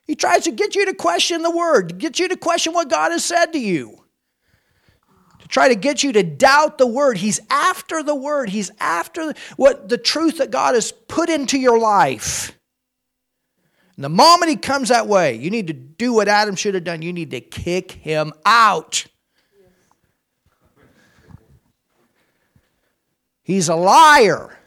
He 0.06 0.14
tries 0.14 0.44
to 0.44 0.52
get 0.52 0.76
you 0.76 0.86
to 0.86 0.94
question 0.94 1.42
the 1.42 1.50
word, 1.50 1.88
to 1.88 1.94
get 1.94 2.18
you 2.18 2.28
to 2.28 2.36
question 2.36 2.74
what 2.74 2.90
God 2.90 3.10
has 3.10 3.24
said 3.24 3.46
to 3.46 3.58
you. 3.58 4.04
To 5.40 5.48
try 5.48 5.68
to 5.68 5.74
get 5.74 6.02
you 6.02 6.12
to 6.12 6.22
doubt 6.22 6.76
the 6.76 6.86
word. 6.86 7.16
He's 7.16 7.40
after 7.48 8.02
the 8.02 8.14
word. 8.14 8.50
He's 8.50 8.70
after 8.78 9.32
what 9.56 9.88
the 9.88 9.98
truth 9.98 10.38
that 10.38 10.50
God 10.50 10.74
has 10.74 10.92
put 10.92 11.30
into 11.30 11.58
your 11.58 11.78
life. 11.78 12.55
And 13.96 14.04
the 14.04 14.10
moment 14.10 14.50
he 14.50 14.56
comes 14.56 14.90
that 14.90 15.06
way, 15.06 15.34
you 15.34 15.50
need 15.50 15.68
to 15.68 15.72
do 15.72 16.12
what 16.12 16.28
Adam 16.28 16.54
should 16.54 16.74
have 16.74 16.84
done. 16.84 17.00
You 17.00 17.12
need 17.12 17.30
to 17.30 17.40
kick 17.40 17.92
him 17.92 18.32
out. 18.44 19.06
He's 23.42 23.68
a 23.68 23.76
liar. 23.76 24.58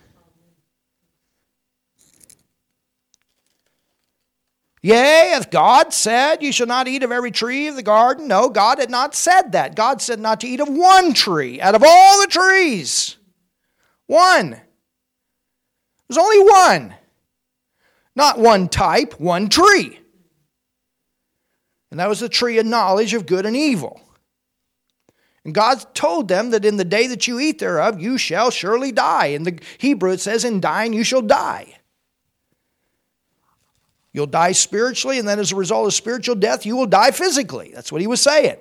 Yea, 4.82 5.34
if 5.36 5.52
God 5.52 5.94
said, 5.94 6.42
You 6.42 6.52
shall 6.52 6.65
not 6.65 6.88
eat 6.88 7.04
of 7.04 7.12
every 7.12 7.32
tree 7.32 7.68
of 7.68 7.76
the 7.76 7.84
garden. 7.84 8.28
No, 8.28 8.49
God 8.49 8.80
had 8.80 8.89
not 8.89 9.14
said 9.14 9.51
that. 9.51 9.76
God 9.76 10.01
said 10.01 10.20
not 10.20 10.39
to 10.39 10.47
eat 10.47 10.62
of 10.62 10.70
one 10.70 11.14
tree 11.14 11.60
out 11.60 11.76
of 11.76 11.84
all 11.86 12.22
the 12.22 12.28
trees. 12.28 13.18
One. 14.08 14.60
There's 16.08 16.18
only 16.18 16.39
one. 16.39 16.95
Not 18.20 18.38
one 18.38 18.67
type, 18.67 19.17
one 19.17 19.47
tree. 19.47 19.97
And 21.89 22.01
that 22.01 22.09
was 22.09 22.20
the 22.20 22.28
tree 22.28 22.57
of 22.57 22.65
knowledge 22.65 23.13
of 23.13 23.26
good 23.26 23.45
and 23.45 23.55
evil. 23.55 24.01
And 25.45 25.55
God 25.55 25.95
told 25.95 26.28
them 26.28 26.49
that 26.49 26.65
in 26.65 26.76
the 26.76 26.84
day 26.84 27.07
that 27.07 27.28
you 27.28 27.39
eat 27.39 27.59
thereof, 27.59 28.01
you 28.01 28.17
shall 28.17 28.51
surely 28.51 28.91
die. 28.91 29.28
In 29.28 29.43
the 29.43 29.57
Hebrew, 29.78 30.11
it 30.11 30.20
says, 30.20 30.43
In 30.43 30.59
dying, 30.59 30.91
you 30.91 31.05
shall 31.05 31.22
die. 31.22 31.78
You'll 34.11 34.28
die 34.28 34.51
spiritually, 34.51 35.17
and 35.17 35.26
then 35.26 35.39
as 35.39 35.53
a 35.53 35.55
result 35.55 35.88
of 35.88 35.93
spiritual 35.93 36.36
death, 36.36 36.65
you 36.65 36.76
will 36.76 36.88
die 36.88 37.11
physically. 37.11 37.72
That's 37.74 37.89
what 37.89 38.01
he 38.01 38.07
was 38.07 38.20
saying. 38.20 38.57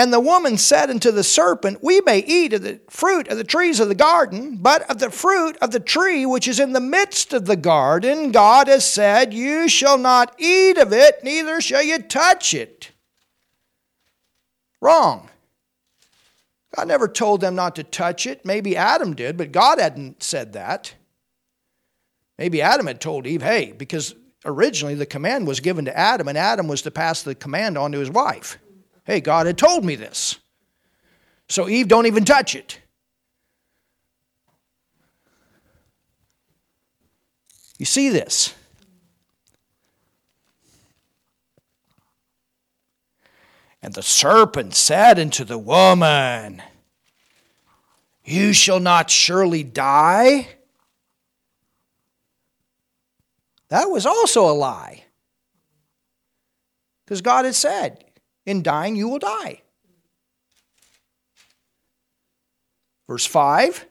And 0.00 0.12
the 0.12 0.20
woman 0.20 0.56
said 0.56 0.90
unto 0.90 1.10
the 1.10 1.24
serpent, 1.24 1.82
We 1.82 2.00
may 2.02 2.20
eat 2.20 2.52
of 2.52 2.62
the 2.62 2.80
fruit 2.88 3.26
of 3.26 3.36
the 3.36 3.42
trees 3.42 3.80
of 3.80 3.88
the 3.88 3.96
garden, 3.96 4.56
but 4.56 4.88
of 4.88 5.00
the 5.00 5.10
fruit 5.10 5.58
of 5.60 5.72
the 5.72 5.80
tree 5.80 6.24
which 6.24 6.46
is 6.46 6.60
in 6.60 6.72
the 6.72 6.80
midst 6.80 7.32
of 7.32 7.46
the 7.46 7.56
garden, 7.56 8.30
God 8.30 8.68
has 8.68 8.88
said, 8.88 9.34
You 9.34 9.68
shall 9.68 9.98
not 9.98 10.36
eat 10.38 10.78
of 10.78 10.92
it, 10.92 11.24
neither 11.24 11.60
shall 11.60 11.82
you 11.82 11.98
touch 11.98 12.54
it. 12.54 12.92
Wrong. 14.80 15.28
God 16.76 16.86
never 16.86 17.08
told 17.08 17.40
them 17.40 17.56
not 17.56 17.74
to 17.74 17.82
touch 17.82 18.24
it. 18.24 18.44
Maybe 18.44 18.76
Adam 18.76 19.16
did, 19.16 19.36
but 19.36 19.50
God 19.50 19.80
hadn't 19.80 20.22
said 20.22 20.52
that. 20.52 20.94
Maybe 22.38 22.62
Adam 22.62 22.86
had 22.86 23.00
told 23.00 23.26
Eve, 23.26 23.42
Hey, 23.42 23.72
because 23.72 24.14
originally 24.44 24.94
the 24.94 25.06
command 25.06 25.48
was 25.48 25.58
given 25.58 25.86
to 25.86 25.98
Adam, 25.98 26.28
and 26.28 26.38
Adam 26.38 26.68
was 26.68 26.82
to 26.82 26.92
pass 26.92 27.24
the 27.24 27.34
command 27.34 27.76
on 27.76 27.90
to 27.90 27.98
his 27.98 28.10
wife. 28.10 28.58
Hey, 29.08 29.20
God 29.22 29.46
had 29.46 29.56
told 29.56 29.86
me 29.86 29.94
this. 29.94 30.38
So, 31.48 31.66
Eve, 31.66 31.88
don't 31.88 32.04
even 32.04 32.26
touch 32.26 32.54
it. 32.54 32.78
You 37.78 37.86
see 37.86 38.10
this? 38.10 38.54
And 43.80 43.94
the 43.94 44.02
serpent 44.02 44.74
said 44.74 45.18
unto 45.18 45.42
the 45.42 45.56
woman, 45.56 46.62
You 48.22 48.52
shall 48.52 48.78
not 48.78 49.08
surely 49.08 49.62
die. 49.62 50.48
That 53.68 53.86
was 53.86 54.04
also 54.04 54.44
a 54.44 54.52
lie. 54.52 55.04
Because 57.06 57.22
God 57.22 57.46
had 57.46 57.54
said, 57.54 58.04
in 58.48 58.62
dying 58.62 58.96
you 58.96 59.10
will 59.10 59.18
die. 59.18 59.60
Verse 63.06 63.26
5 63.26 63.84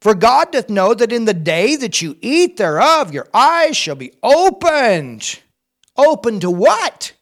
For 0.00 0.14
God 0.14 0.52
doth 0.52 0.70
know 0.70 0.94
that 0.94 1.12
in 1.12 1.24
the 1.24 1.34
day 1.34 1.74
that 1.74 2.00
you 2.00 2.16
eat 2.20 2.56
thereof, 2.56 3.12
your 3.12 3.28
eyes 3.34 3.76
shall 3.76 3.96
be 3.96 4.12
opened. 4.22 5.40
Open 5.96 6.38
to 6.40 6.50
what? 6.50 7.12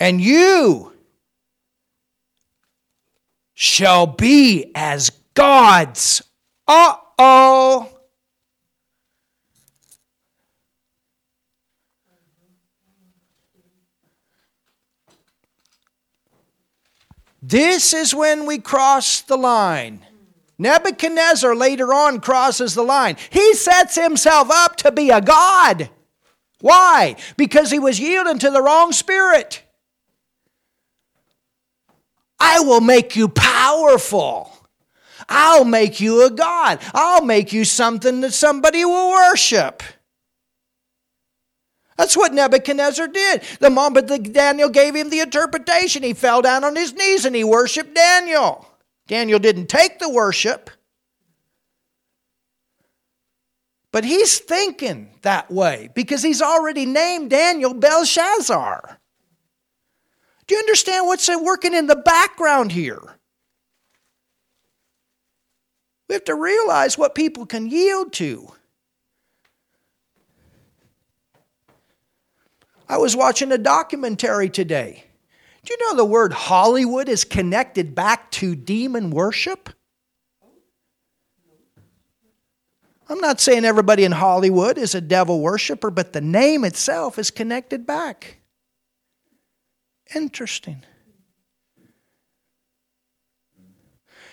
And 0.00 0.20
you 0.20 0.92
shall 3.54 4.08
be 4.08 4.72
as 4.74 5.10
gods. 5.34 6.22
Uh 6.66 6.96
oh. 7.18 7.91
This 17.42 17.92
is 17.92 18.14
when 18.14 18.46
we 18.46 18.58
cross 18.58 19.20
the 19.20 19.36
line. 19.36 20.06
Nebuchadnezzar 20.58 21.56
later 21.56 21.92
on 21.92 22.20
crosses 22.20 22.74
the 22.74 22.84
line. 22.84 23.16
He 23.30 23.54
sets 23.54 23.96
himself 23.96 24.48
up 24.48 24.76
to 24.76 24.92
be 24.92 25.10
a 25.10 25.20
god. 25.20 25.90
Why? 26.60 27.16
Because 27.36 27.72
he 27.72 27.80
was 27.80 27.98
yielding 27.98 28.38
to 28.38 28.50
the 28.50 28.62
wrong 28.62 28.92
spirit. 28.92 29.62
I 32.38 32.60
will 32.60 32.80
make 32.80 33.16
you 33.16 33.28
powerful. 33.28 34.52
I'll 35.28 35.64
make 35.64 36.00
you 36.00 36.24
a 36.24 36.30
god. 36.30 36.78
I'll 36.94 37.24
make 37.24 37.52
you 37.52 37.64
something 37.64 38.20
that 38.20 38.32
somebody 38.32 38.84
will 38.84 39.10
worship. 39.10 39.82
That's 41.96 42.16
what 42.16 42.32
Nebuchadnezzar 42.32 43.08
did. 43.08 43.42
The 43.60 43.70
moment 43.70 44.08
that 44.08 44.32
Daniel 44.32 44.68
gave 44.68 44.94
him 44.94 45.10
the 45.10 45.20
interpretation, 45.20 46.02
he 46.02 46.14
fell 46.14 46.42
down 46.42 46.64
on 46.64 46.74
his 46.74 46.92
knees 46.94 47.24
and 47.24 47.36
he 47.36 47.44
worshiped 47.44 47.94
Daniel. 47.94 48.66
Daniel 49.06 49.38
didn't 49.38 49.66
take 49.66 49.98
the 49.98 50.08
worship, 50.08 50.70
but 53.90 54.04
he's 54.04 54.38
thinking 54.38 55.10
that 55.20 55.50
way 55.50 55.90
because 55.94 56.22
he's 56.22 56.40
already 56.40 56.86
named 56.86 57.30
Daniel 57.30 57.74
Belshazzar. 57.74 58.98
Do 60.46 60.54
you 60.54 60.58
understand 60.60 61.06
what's 61.06 61.28
working 61.28 61.74
in 61.74 61.86
the 61.86 61.96
background 61.96 62.72
here? 62.72 63.02
We 66.08 66.14
have 66.14 66.24
to 66.24 66.34
realize 66.34 66.96
what 66.96 67.14
people 67.14 67.46
can 67.46 67.70
yield 67.70 68.12
to. 68.14 68.52
I 72.88 72.98
was 72.98 73.16
watching 73.16 73.52
a 73.52 73.58
documentary 73.58 74.50
today. 74.50 75.04
Do 75.64 75.72
you 75.72 75.78
know 75.86 75.96
the 75.96 76.04
word 76.04 76.32
Hollywood 76.32 77.08
is 77.08 77.24
connected 77.24 77.94
back 77.94 78.30
to 78.32 78.54
demon 78.54 79.10
worship? 79.10 79.70
I'm 83.08 83.20
not 83.20 83.40
saying 83.40 83.64
everybody 83.64 84.04
in 84.04 84.12
Hollywood 84.12 84.78
is 84.78 84.94
a 84.94 85.00
devil 85.00 85.40
worshiper, 85.40 85.90
but 85.90 86.12
the 86.12 86.20
name 86.20 86.64
itself 86.64 87.18
is 87.18 87.30
connected 87.30 87.86
back. 87.86 88.38
Interesting. 90.14 90.82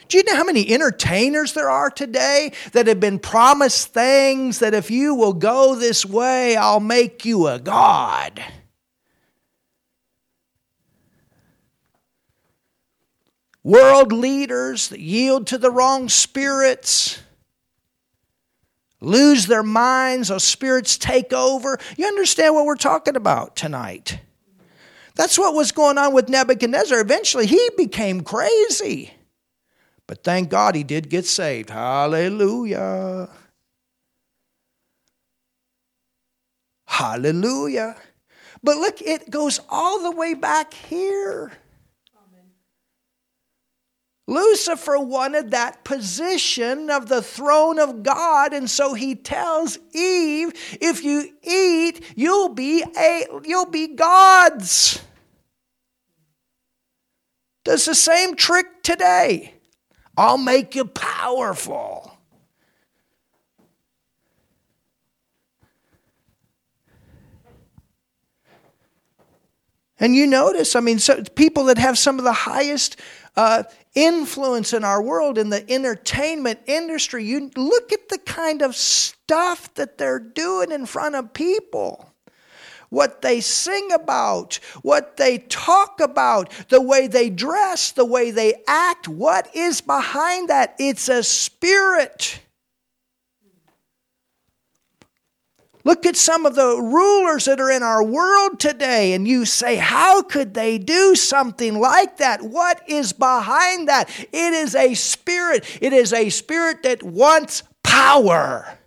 Do 0.10 0.18
you 0.18 0.24
know 0.24 0.36
how 0.36 0.44
many 0.44 0.68
entertainers 0.74 1.54
there 1.54 1.70
are 1.70 1.92
today 1.92 2.52
that 2.72 2.88
have 2.88 3.00
been 3.00 3.20
promised 3.20 3.94
things 3.94 4.58
that 4.58 4.74
if 4.74 4.90
you 4.90 5.14
will 5.14 5.34
go 5.34 5.76
this 5.76 6.04
way, 6.04 6.56
I'll 6.56 6.80
make 6.80 7.26
you 7.26 7.46
a 7.46 7.60
God? 7.60 8.44
World 13.64 14.12
leaders 14.12 14.88
that 14.88 15.00
yield 15.00 15.46
to 15.48 15.60
the 15.60 15.70
wrong 15.70 16.10
spirits, 16.10 17.22
lose 19.02 19.46
their 19.46 19.62
minds, 19.62 20.30
those 20.30 20.44
spirits 20.44 20.98
take 20.98 21.32
over. 21.34 21.78
You 21.98 22.08
understand 22.08 22.56
what 22.56 22.66
we're 22.66 22.78
talking 22.78 23.16
about 23.16 23.56
tonight? 23.56 24.22
That's 25.14 25.38
what 25.38 25.54
was 25.54 25.72
going 25.72 26.00
on 26.00 26.16
with 26.16 26.30
Nebuchadnezzar. 26.30 27.00
Eventually, 27.00 27.46
he 27.46 27.70
became 27.78 28.22
crazy. 28.22 29.14
But 30.10 30.24
thank 30.24 30.50
God 30.50 30.74
he 30.74 30.84
did 30.84 31.08
get 31.08 31.28
saved. 31.28 31.70
Hallelujah. 31.70 33.30
Hallelujah. 36.88 37.96
But 38.64 38.78
look, 38.78 39.04
it 39.04 39.30
goes 39.30 39.60
all 39.70 40.02
the 40.02 40.10
way 40.10 40.34
back 40.34 40.74
here. 40.74 41.52
Amen. 42.18 42.48
Lucifer 44.26 44.98
wanted 44.98 45.52
that 45.52 45.84
position 45.84 46.90
of 46.90 47.08
the 47.08 47.22
throne 47.22 47.78
of 47.78 48.02
God, 48.02 48.52
and 48.52 48.68
so 48.68 48.96
he 48.96 49.14
tells 49.14 49.78
Eve, 49.94 50.54
if 50.82 51.04
you 51.04 51.32
eat, 51.44 52.02
you'll 52.16 52.50
be 52.50 52.84
a 52.98 53.26
you'll 53.44 53.70
be 53.70 53.90
gods. 53.94 55.04
Does 57.64 57.86
the 57.86 57.94
same 57.94 58.36
trick 58.36 58.82
today. 58.82 59.54
I'll 60.20 60.38
make 60.38 60.76
you 60.76 60.84
powerful. 60.84 62.12
And 69.98 70.14
you 70.14 70.28
notice, 70.28 70.76
I 70.76 70.82
mean, 70.82 71.00
so 71.00 71.24
people 71.24 71.64
that 71.66 71.78
have 71.78 71.98
some 71.98 72.18
of 72.18 72.26
the 72.26 72.34
highest 72.34 73.00
uh, 73.38 73.64
influence 73.96 74.74
in 74.74 74.84
our 74.84 75.02
world 75.02 75.38
in 75.38 75.52
the 75.52 75.64
entertainment 75.72 76.60
industry, 76.66 77.24
you 77.24 77.50
look 77.56 77.94
at 77.94 78.10
the 78.10 78.18
kind 78.18 78.62
of 78.62 78.76
stuff 78.76 79.74
that 79.76 79.98
they're 79.98 80.20
doing 80.20 80.74
in 80.74 80.86
front 80.86 81.16
of 81.16 81.32
people 81.32 82.09
what 82.90 83.22
they 83.22 83.40
sing 83.42 83.92
about, 83.92 84.56
what 84.82 85.18
they 85.18 85.38
talk 85.38 86.00
about, 86.00 86.52
the 86.70 86.82
way 86.82 87.08
they 87.08 87.30
dress, 87.30 87.92
the 87.92 88.06
way 88.06 88.32
they 88.32 88.56
act. 88.68 89.08
What 89.08 89.54
is 89.56 89.82
behind 89.82 90.50
that? 90.50 90.76
It's 90.80 91.08
a 91.08 91.24
spirit. 91.24 92.40
Look 95.86 96.06
at 96.06 96.18
some 96.18 96.46
of 96.46 96.56
the 96.56 96.76
rulers 96.76 97.46
that 97.46 97.60
are 97.60 97.72
in 97.72 97.84
our 97.84 98.04
world 98.04 98.60
today, 98.60 99.14
and 99.14 99.28
you 99.28 99.46
say, 99.46 99.78
How 99.78 100.22
could 100.22 100.54
they 100.54 100.78
do 100.78 101.16
something 101.16 101.80
like 101.80 102.18
that? 102.18 102.42
What 102.42 102.82
is 102.88 103.14
behind 103.14 103.88
that? 103.88 104.10
It 104.32 104.54
is 104.54 104.76
a 104.76 104.94
spirit. 104.94 105.66
It 105.82 105.94
is 105.94 106.12
a 106.12 106.30
spirit 106.30 106.84
that 106.84 107.02
wants 107.02 107.64
power. 107.84 108.78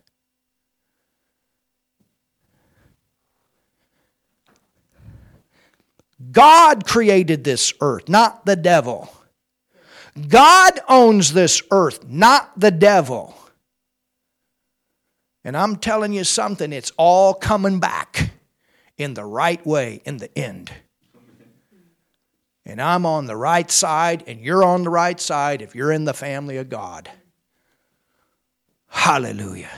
God 6.33 6.87
created 6.87 7.45
this 7.45 7.72
earth, 7.80 8.09
not 8.09 8.45
the 8.47 8.57
devil. 8.57 9.14
God 10.28 10.80
owns 10.89 11.33
this 11.33 11.62
earth, 11.70 12.09
not 12.09 12.59
the 12.59 12.70
devil. 12.70 13.37
And 15.45 15.57
I'm 15.57 15.76
telling 15.76 16.12
you 16.12 16.24
something, 16.24 16.72
it's 16.72 16.93
all 16.97 17.35
coming 17.35 17.80
back 17.80 18.30
in 18.97 19.14
the 19.14 19.24
right 19.24 19.64
way 19.66 20.03
in 20.05 20.18
the 20.18 20.37
end. 20.39 20.70
And 22.64 22.80
I'm 22.80 23.05
on 23.05 23.26
the 23.26 23.37
right 23.37 23.68
side, 23.70 24.22
and 24.26 24.41
you're 24.41 24.64
on 24.64 24.85
the 24.85 24.91
right 24.91 25.20
side 25.20 25.62
if 25.62 25.74
you're 25.74 25.91
in 25.91 26.05
the 26.05 26.14
family 26.14 26.59
of 26.59 26.68
God. 26.68 27.11
Hallelujah. 28.87 29.70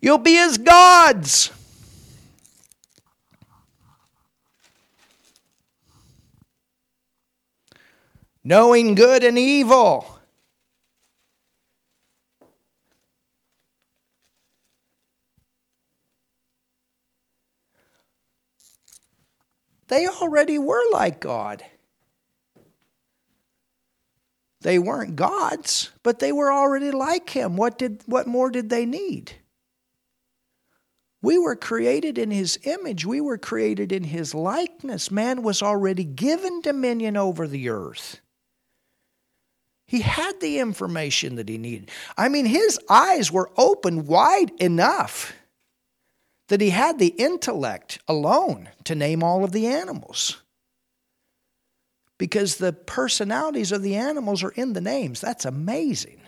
You'll 0.00 0.18
be 0.18 0.38
as 0.38 0.58
gods. 0.58 1.50
Knowing 8.44 8.94
good 8.94 9.22
and 9.22 9.38
evil. 9.38 10.18
They 19.88 20.08
already 20.08 20.58
were 20.58 20.82
like 20.90 21.20
God. 21.20 21.62
They 24.62 24.78
weren't 24.78 25.16
gods, 25.16 25.90
but 26.02 26.18
they 26.18 26.32
were 26.32 26.50
already 26.50 26.90
like 26.90 27.28
him. 27.28 27.56
What 27.56 27.76
did 27.78 28.02
what 28.06 28.26
more 28.26 28.50
did 28.50 28.70
they 28.70 28.86
need? 28.86 29.32
We 31.20 31.36
were 31.36 31.56
created 31.56 32.16
in 32.16 32.30
his 32.30 32.58
image. 32.64 33.04
We 33.04 33.20
were 33.20 33.38
created 33.38 33.92
in 33.92 34.04
his 34.04 34.34
likeness. 34.34 35.10
Man 35.10 35.42
was 35.42 35.62
already 35.62 36.04
given 36.04 36.62
dominion 36.62 37.16
over 37.16 37.46
the 37.46 37.68
earth. 37.68 38.21
He 39.92 40.00
had 40.00 40.40
the 40.40 40.58
information 40.58 41.36
that 41.36 41.50
he 41.50 41.58
needed. 41.58 41.90
I 42.16 42.30
mean, 42.30 42.46
his 42.46 42.80
eyes 42.88 43.30
were 43.30 43.50
open 43.58 44.06
wide 44.06 44.50
enough 44.58 45.34
that 46.48 46.62
he 46.62 46.70
had 46.70 46.98
the 46.98 47.08
intellect 47.18 47.98
alone 48.08 48.70
to 48.84 48.94
name 48.94 49.22
all 49.22 49.44
of 49.44 49.52
the 49.52 49.66
animals 49.66 50.40
because 52.16 52.56
the 52.56 52.72
personalities 52.72 53.70
of 53.70 53.82
the 53.82 53.96
animals 53.96 54.42
are 54.42 54.52
in 54.52 54.72
the 54.72 54.80
names. 54.80 55.20
That's 55.20 55.44
amazing. 55.44 56.22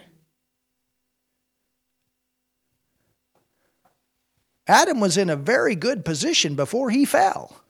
Adam 4.66 5.00
was 5.00 5.16
in 5.16 5.30
a 5.30 5.36
very 5.36 5.74
good 5.74 6.04
position 6.04 6.54
before 6.54 6.90
he 6.90 7.06
fell. 7.06 7.63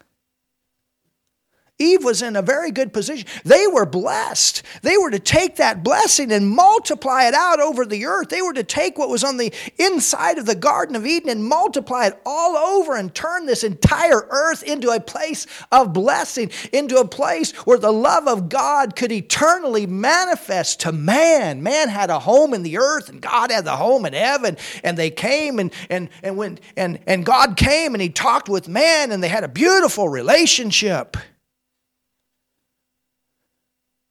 Eve 1.80 2.04
was 2.04 2.22
in 2.22 2.36
a 2.36 2.42
very 2.42 2.70
good 2.70 2.92
position. 2.92 3.26
They 3.44 3.66
were 3.66 3.84
blessed. 3.84 4.62
They 4.82 4.96
were 4.96 5.10
to 5.10 5.18
take 5.18 5.56
that 5.56 5.82
blessing 5.82 6.30
and 6.30 6.48
multiply 6.48 7.24
it 7.24 7.34
out 7.34 7.58
over 7.58 7.84
the 7.84 8.06
earth. 8.06 8.28
They 8.28 8.42
were 8.42 8.52
to 8.52 8.62
take 8.62 8.96
what 8.96 9.08
was 9.08 9.24
on 9.24 9.38
the 9.38 9.52
inside 9.76 10.38
of 10.38 10.46
the 10.46 10.54
Garden 10.54 10.94
of 10.94 11.04
Eden 11.04 11.30
and 11.30 11.44
multiply 11.44 12.06
it 12.06 12.20
all 12.24 12.56
over 12.56 12.94
and 12.94 13.12
turn 13.12 13.46
this 13.46 13.64
entire 13.64 14.24
earth 14.30 14.62
into 14.62 14.90
a 14.90 15.00
place 15.00 15.48
of 15.72 15.92
blessing, 15.92 16.52
into 16.72 16.98
a 16.98 17.08
place 17.08 17.50
where 17.66 17.78
the 17.78 17.92
love 17.92 18.28
of 18.28 18.48
God 18.48 18.94
could 18.94 19.10
eternally 19.10 19.84
manifest 19.84 20.78
to 20.80 20.92
man. 20.92 21.60
Man 21.64 21.88
had 21.88 22.08
a 22.08 22.20
home 22.20 22.54
in 22.54 22.62
the 22.62 22.78
earth 22.78 23.08
and 23.08 23.20
God 23.20 23.50
had 23.50 23.64
the 23.64 23.74
home 23.74 24.06
in 24.06 24.12
heaven. 24.12 24.56
And 24.84 24.96
they 24.96 25.10
came 25.10 25.58
and 25.58 25.72
and 25.90 26.08
and 26.22 26.36
when 26.36 26.60
and, 26.76 27.00
and 27.08 27.26
God 27.26 27.56
came 27.56 27.94
and 27.96 28.02
he 28.02 28.10
talked 28.10 28.48
with 28.48 28.68
man 28.68 29.10
and 29.10 29.20
they 29.20 29.28
had 29.28 29.42
a 29.42 29.48
beautiful 29.48 30.08
relationship. 30.08 31.16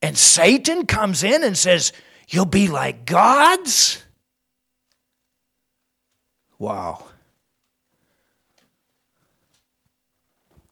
And 0.03 0.17
Satan 0.17 0.85
comes 0.85 1.23
in 1.23 1.43
and 1.43 1.57
says, 1.57 1.93
You'll 2.27 2.45
be 2.45 2.67
like 2.67 3.05
gods? 3.05 4.03
Wow. 6.59 7.05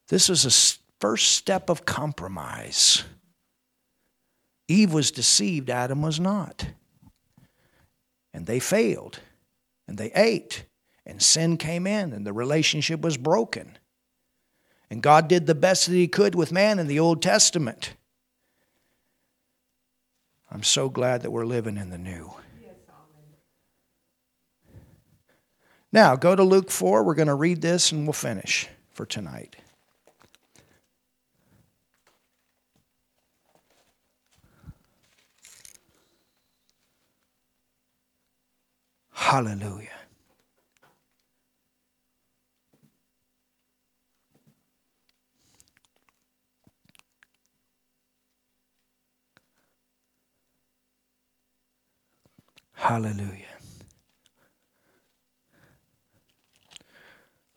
This 0.10 0.28
was 0.28 0.46
a 0.46 0.80
first 1.00 1.30
step 1.30 1.70
of 1.70 1.86
compromise. 1.86 3.04
Eve 4.68 4.94
was 4.94 5.12
deceived, 5.12 5.70
Adam 5.70 6.02
was 6.02 6.20
not. 6.20 6.68
And 8.34 8.46
they 8.46 8.60
failed, 8.60 9.20
and 9.88 9.98
they 9.98 10.12
ate, 10.14 10.66
and 11.06 11.22
sin 11.22 11.58
came 11.58 11.88
in, 11.88 12.12
and 12.12 12.26
the 12.26 12.34
relationship 12.34 13.02
was 13.02 13.18
broken. 13.18 13.78
And 14.90 15.02
God 15.02 15.30
did 15.30 15.46
the 15.48 15.56
best 15.56 15.88
that 15.88 15.96
He 15.96 16.08
could 16.08 16.36
with 16.36 16.52
man 16.52 16.80
in 16.80 16.88
the 16.88 17.00
Old 17.00 17.22
Testament. 17.22 17.94
I'm 20.52 20.64
so 20.64 20.90
glad 20.90 21.22
that 21.22 21.32
we're 21.32 21.46
living 21.46 21.78
in 21.78 21.90
the 21.90 21.98
new. 21.98 22.34
Now, 25.94 26.16
go 26.16 26.36
to 26.36 26.44
Luke 26.44 26.72
4. 26.72 27.04
We're 27.04 27.16
going 27.16 27.28
to 27.28 27.36
read 27.36 27.62
this 27.62 27.92
and 27.92 28.06
we'll 28.06 28.14
finish 28.14 28.68
for 28.92 29.06
tonight. 29.06 29.56
Hallelujah. 39.12 39.91
Hallelujah. 52.92 53.46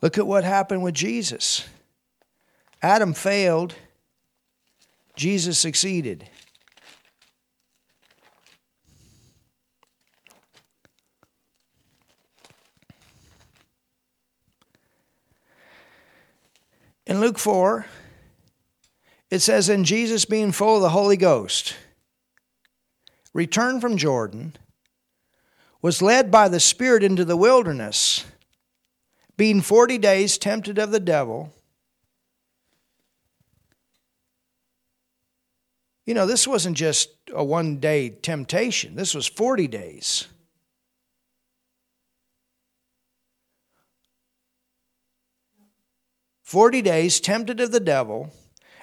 Look 0.00 0.16
at 0.16 0.28
what 0.28 0.44
happened 0.44 0.84
with 0.84 0.94
Jesus. 0.94 1.66
Adam 2.80 3.12
failed, 3.12 3.74
Jesus 5.16 5.58
succeeded. 5.58 6.30
In 17.08 17.20
Luke 17.20 17.40
4, 17.40 17.86
it 19.32 19.40
says, 19.40 19.68
And 19.68 19.84
Jesus, 19.84 20.24
being 20.24 20.52
full 20.52 20.76
of 20.76 20.82
the 20.82 20.90
Holy 20.90 21.16
Ghost, 21.16 21.74
returned 23.32 23.80
from 23.80 23.96
Jordan 23.96 24.54
was 25.84 26.00
led 26.00 26.30
by 26.30 26.48
the 26.48 26.58
Spirit 26.58 27.02
into 27.02 27.26
the 27.26 27.36
wilderness, 27.36 28.24
being 29.36 29.60
40 29.60 29.98
days 29.98 30.38
tempted 30.38 30.78
of 30.78 30.90
the 30.92 30.98
devil. 30.98 31.52
You 36.06 36.14
know, 36.14 36.24
this 36.24 36.48
wasn't 36.48 36.78
just 36.78 37.10
a 37.34 37.44
one 37.44 37.80
day 37.80 38.08
temptation, 38.08 38.96
this 38.96 39.14
was 39.14 39.26
40 39.26 39.68
days. 39.68 40.26
Forty 46.42 46.80
days 46.80 47.20
tempted 47.20 47.60
of 47.60 47.72
the 47.72 47.80
devil, 47.80 48.32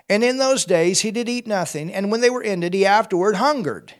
and 0.08 0.24
in 0.24 0.38
those 0.38 0.66
days 0.66 1.00
he 1.00 1.10
did 1.10 1.28
eat 1.28 1.48
nothing, 1.48 1.92
and 1.92 2.12
when 2.12 2.22
they 2.22 2.30
were 2.30 2.44
ended, 2.44 2.76
he 2.76 2.86
afterward 2.86 3.38
hungered. 3.38 3.96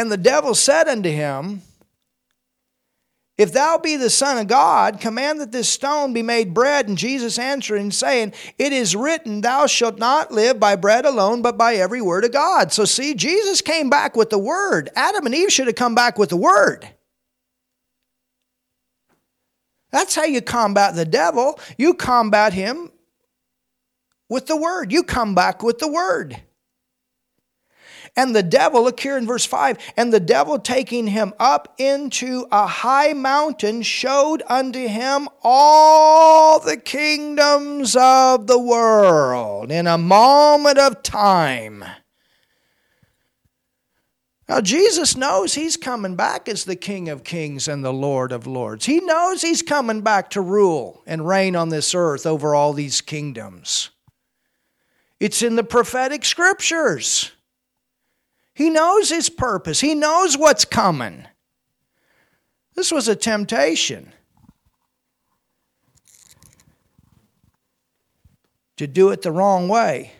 And 0.00 0.10
the 0.10 0.16
devil 0.16 0.54
said 0.54 0.88
unto 0.88 1.10
him, 1.10 1.60
If 3.36 3.52
thou 3.52 3.76
be 3.76 3.96
the 3.96 4.08
Son 4.08 4.38
of 4.38 4.46
God, 4.46 4.98
command 4.98 5.42
that 5.42 5.52
this 5.52 5.68
stone 5.68 6.14
be 6.14 6.22
made 6.22 6.54
bread. 6.54 6.88
And 6.88 6.96
Jesus 6.96 7.38
answering, 7.38 7.90
saying, 7.90 8.32
It 8.56 8.72
is 8.72 8.96
written, 8.96 9.42
Thou 9.42 9.66
shalt 9.66 9.98
not 9.98 10.32
live 10.32 10.58
by 10.58 10.74
bread 10.76 11.04
alone, 11.04 11.42
but 11.42 11.58
by 11.58 11.74
every 11.74 12.00
word 12.00 12.24
of 12.24 12.32
God. 12.32 12.72
So, 12.72 12.86
see, 12.86 13.12
Jesus 13.12 13.60
came 13.60 13.90
back 13.90 14.16
with 14.16 14.30
the 14.30 14.38
word. 14.38 14.88
Adam 14.96 15.26
and 15.26 15.34
Eve 15.34 15.52
should 15.52 15.66
have 15.66 15.76
come 15.76 15.94
back 15.94 16.16
with 16.18 16.30
the 16.30 16.36
word. 16.38 16.88
That's 19.90 20.14
how 20.14 20.24
you 20.24 20.40
combat 20.40 20.94
the 20.94 21.04
devil. 21.04 21.60
You 21.76 21.92
combat 21.92 22.54
him 22.54 22.90
with 24.30 24.46
the 24.46 24.56
word. 24.56 24.92
You 24.92 25.02
come 25.02 25.34
back 25.34 25.62
with 25.62 25.78
the 25.78 25.92
word. 25.92 26.40
And 28.16 28.34
the 28.34 28.42
devil, 28.42 28.82
look 28.82 29.00
here 29.00 29.16
in 29.16 29.26
verse 29.26 29.46
5, 29.46 29.78
and 29.96 30.12
the 30.12 30.20
devil 30.20 30.58
taking 30.58 31.06
him 31.06 31.32
up 31.38 31.74
into 31.78 32.46
a 32.50 32.66
high 32.66 33.12
mountain 33.12 33.82
showed 33.82 34.42
unto 34.48 34.86
him 34.88 35.28
all 35.42 36.60
the 36.60 36.76
kingdoms 36.76 37.96
of 37.96 38.46
the 38.46 38.58
world 38.58 39.70
in 39.70 39.86
a 39.86 39.98
moment 39.98 40.78
of 40.78 41.02
time. 41.02 41.84
Now, 44.50 44.60
Jesus 44.60 45.16
knows 45.16 45.54
he's 45.54 45.76
coming 45.76 46.16
back 46.16 46.48
as 46.48 46.64
the 46.64 46.74
King 46.74 47.08
of 47.08 47.22
Kings 47.22 47.68
and 47.68 47.84
the 47.84 47.92
Lord 47.92 48.32
of 48.32 48.48
Lords. 48.48 48.84
He 48.84 48.98
knows 48.98 49.42
he's 49.42 49.62
coming 49.62 50.00
back 50.00 50.30
to 50.30 50.40
rule 50.40 51.04
and 51.06 51.24
reign 51.24 51.54
on 51.54 51.68
this 51.68 51.94
earth 51.94 52.26
over 52.26 52.52
all 52.52 52.72
these 52.72 53.00
kingdoms. 53.00 53.90
It's 55.20 55.42
in 55.42 55.54
the 55.54 55.62
prophetic 55.62 56.24
scriptures. 56.24 57.30
He 58.54 58.70
knows 58.70 59.10
his 59.10 59.28
purpose, 59.28 59.80
he 59.80 59.94
knows 59.94 60.36
what's 60.36 60.64
coming. 60.64 61.26
This 62.74 62.92
was 62.92 63.08
a 63.08 63.16
temptation. 63.16 64.12
to 68.80 68.86
do 68.86 69.10
it 69.10 69.20
the 69.20 69.30
wrong 69.30 69.68
way. 69.68 70.10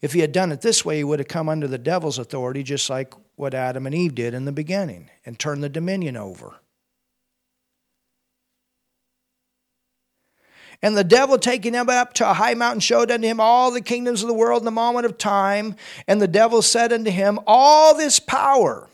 If 0.00 0.12
he 0.12 0.20
had 0.20 0.30
done 0.30 0.52
it 0.52 0.60
this 0.60 0.84
way, 0.84 0.98
he 0.98 1.04
would 1.04 1.18
have 1.18 1.26
come 1.26 1.48
under 1.48 1.66
the 1.66 1.78
devil's 1.78 2.16
authority, 2.16 2.62
just 2.62 2.88
like 2.88 3.12
what 3.34 3.54
Adam 3.54 3.86
and 3.86 3.94
Eve 3.94 4.14
did 4.14 4.34
in 4.34 4.44
the 4.44 4.52
beginning, 4.52 5.10
and 5.26 5.36
turned 5.36 5.60
the 5.60 5.68
dominion 5.68 6.16
over. 6.16 6.60
And 10.82 10.96
the 10.96 11.04
devil 11.04 11.38
taking 11.38 11.74
him 11.74 11.90
up 11.90 12.14
to 12.14 12.30
a 12.30 12.32
high 12.32 12.54
mountain 12.54 12.80
showed 12.80 13.10
unto 13.10 13.26
him 13.26 13.38
all 13.38 13.70
the 13.70 13.82
kingdoms 13.82 14.22
of 14.22 14.28
the 14.28 14.34
world 14.34 14.62
in 14.62 14.64
the 14.64 14.70
moment 14.70 15.04
of 15.04 15.18
time. 15.18 15.76
And 16.08 16.20
the 16.22 16.28
devil 16.28 16.62
said 16.62 16.92
unto 16.92 17.10
him, 17.10 17.38
All 17.46 17.94
this 17.94 18.18
power. 18.18 18.88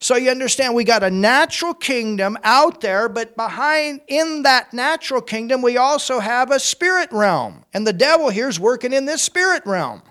So 0.00 0.16
you 0.16 0.30
understand, 0.30 0.74
we 0.74 0.84
got 0.84 1.02
a 1.02 1.10
natural 1.10 1.72
kingdom 1.72 2.36
out 2.44 2.82
there, 2.82 3.08
but 3.08 3.36
behind, 3.36 4.02
in 4.06 4.42
that 4.42 4.74
natural 4.74 5.22
kingdom, 5.22 5.62
we 5.62 5.78
also 5.78 6.20
have 6.20 6.50
a 6.50 6.60
spirit 6.60 7.10
realm. 7.10 7.64
And 7.72 7.86
the 7.86 7.92
devil 7.94 8.28
here's 8.28 8.60
working 8.60 8.92
in 8.92 9.06
this 9.06 9.22
spirit 9.22 9.64
realm. 9.64 10.02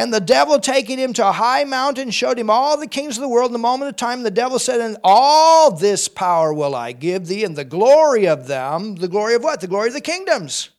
And 0.00 0.14
the 0.14 0.20
devil 0.20 0.60
taking 0.60 0.96
him 0.96 1.12
to 1.14 1.26
a 1.26 1.32
high 1.32 1.64
mountain 1.64 2.12
showed 2.12 2.38
him 2.38 2.48
all 2.48 2.78
the 2.78 2.86
kings 2.86 3.16
of 3.16 3.20
the 3.20 3.28
world 3.28 3.48
in 3.48 3.52
the 3.52 3.58
moment 3.58 3.88
of 3.88 3.96
time. 3.96 4.22
The 4.22 4.30
devil 4.30 4.60
said, 4.60 4.80
And 4.80 4.96
all 5.02 5.72
this 5.72 6.06
power 6.06 6.54
will 6.54 6.76
I 6.76 6.92
give 6.92 7.26
thee, 7.26 7.42
and 7.42 7.56
the 7.56 7.64
glory 7.64 8.28
of 8.28 8.46
them. 8.46 8.94
The 8.94 9.08
glory 9.08 9.34
of 9.34 9.42
what? 9.42 9.60
The 9.60 9.66
glory 9.66 9.88
of 9.88 9.94
the 9.94 10.00
kingdoms. 10.00 10.70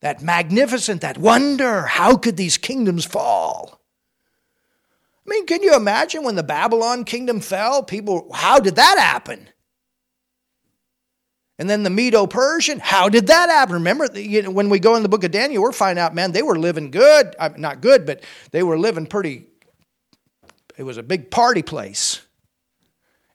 That 0.00 0.20
magnificent, 0.20 1.00
that 1.02 1.16
wonder. 1.16 1.82
How 1.82 2.16
could 2.16 2.36
these 2.36 2.58
kingdoms 2.58 3.04
fall? 3.04 3.80
I 5.24 5.30
mean, 5.30 5.46
can 5.46 5.62
you 5.62 5.76
imagine 5.76 6.24
when 6.24 6.34
the 6.34 6.42
Babylon 6.42 7.04
kingdom 7.04 7.40
fell? 7.40 7.84
People, 7.84 8.32
how 8.34 8.58
did 8.58 8.74
that 8.76 8.98
happen? 8.98 9.48
And 11.58 11.68
then 11.68 11.82
the 11.82 11.90
Medo 11.90 12.26
Persian, 12.28 12.78
how 12.78 13.08
did 13.08 13.26
that 13.26 13.48
happen? 13.48 13.74
Remember, 13.74 14.06
you 14.14 14.42
know, 14.42 14.50
when 14.50 14.70
we 14.70 14.78
go 14.78 14.94
in 14.94 15.02
the 15.02 15.08
book 15.08 15.24
of 15.24 15.32
Daniel, 15.32 15.62
we're 15.62 15.72
finding 15.72 16.00
out, 16.00 16.14
man, 16.14 16.30
they 16.30 16.42
were 16.42 16.56
living 16.56 16.92
good. 16.92 17.34
Not 17.56 17.80
good, 17.80 18.06
but 18.06 18.22
they 18.52 18.62
were 18.62 18.78
living 18.78 19.06
pretty, 19.06 19.46
it 20.76 20.84
was 20.84 20.98
a 20.98 21.02
big 21.02 21.32
party 21.32 21.62
place. 21.62 22.22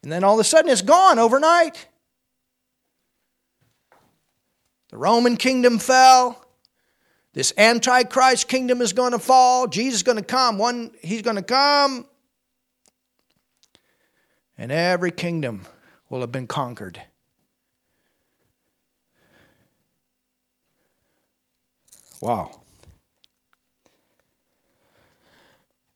And 0.04 0.12
then 0.12 0.24
all 0.24 0.36
of 0.36 0.40
a 0.40 0.46
sudden 0.46 0.72
it's 0.72 0.82
gone 0.82 1.20
overnight. 1.20 1.88
The 4.90 4.98
Roman 4.98 5.36
kingdom 5.36 5.80
fell. 5.80 6.40
This 7.34 7.52
Antichrist 7.58 8.48
kingdom 8.48 8.82
is 8.82 8.94
going 8.94 9.12
to 9.12 9.20
fall. 9.20 9.68
Jesus 9.68 9.96
is 9.96 10.04
going 10.04 10.18
to 10.18 10.24
come. 10.24 10.58
One, 10.58 10.92
he's 11.02 11.24
going 11.24 11.36
to 11.36 11.42
come. 11.42 12.06
And 14.58 14.72
every 14.72 15.12
kingdom 15.12 15.66
will 16.10 16.22
have 16.22 16.32
been 16.32 16.48
conquered. 16.48 17.02
Wow. 22.24 22.52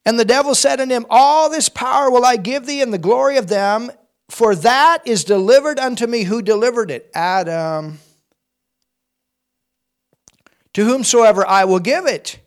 And 0.04 0.20
the 0.20 0.26
devil 0.26 0.54
said 0.54 0.78
unto 0.78 0.94
him, 0.94 1.06
All 1.08 1.48
this 1.48 1.70
power 1.70 2.10
will 2.10 2.22
I 2.22 2.36
give 2.36 2.66
thee, 2.66 2.82
and 2.82 2.92
the 2.92 2.98
glory 2.98 3.38
of 3.38 3.48
them, 3.48 3.90
for 4.28 4.54
that 4.54 4.98
is 5.06 5.24
delivered 5.24 5.78
unto 5.78 6.06
me. 6.06 6.24
Who 6.24 6.42
delivered 6.42 6.90
it? 6.90 7.10
Adam. 7.14 8.00
To 10.74 10.84
whomsoever 10.84 11.46
I 11.46 11.64
will 11.64 11.78
give 11.78 12.04
it. 12.04 12.38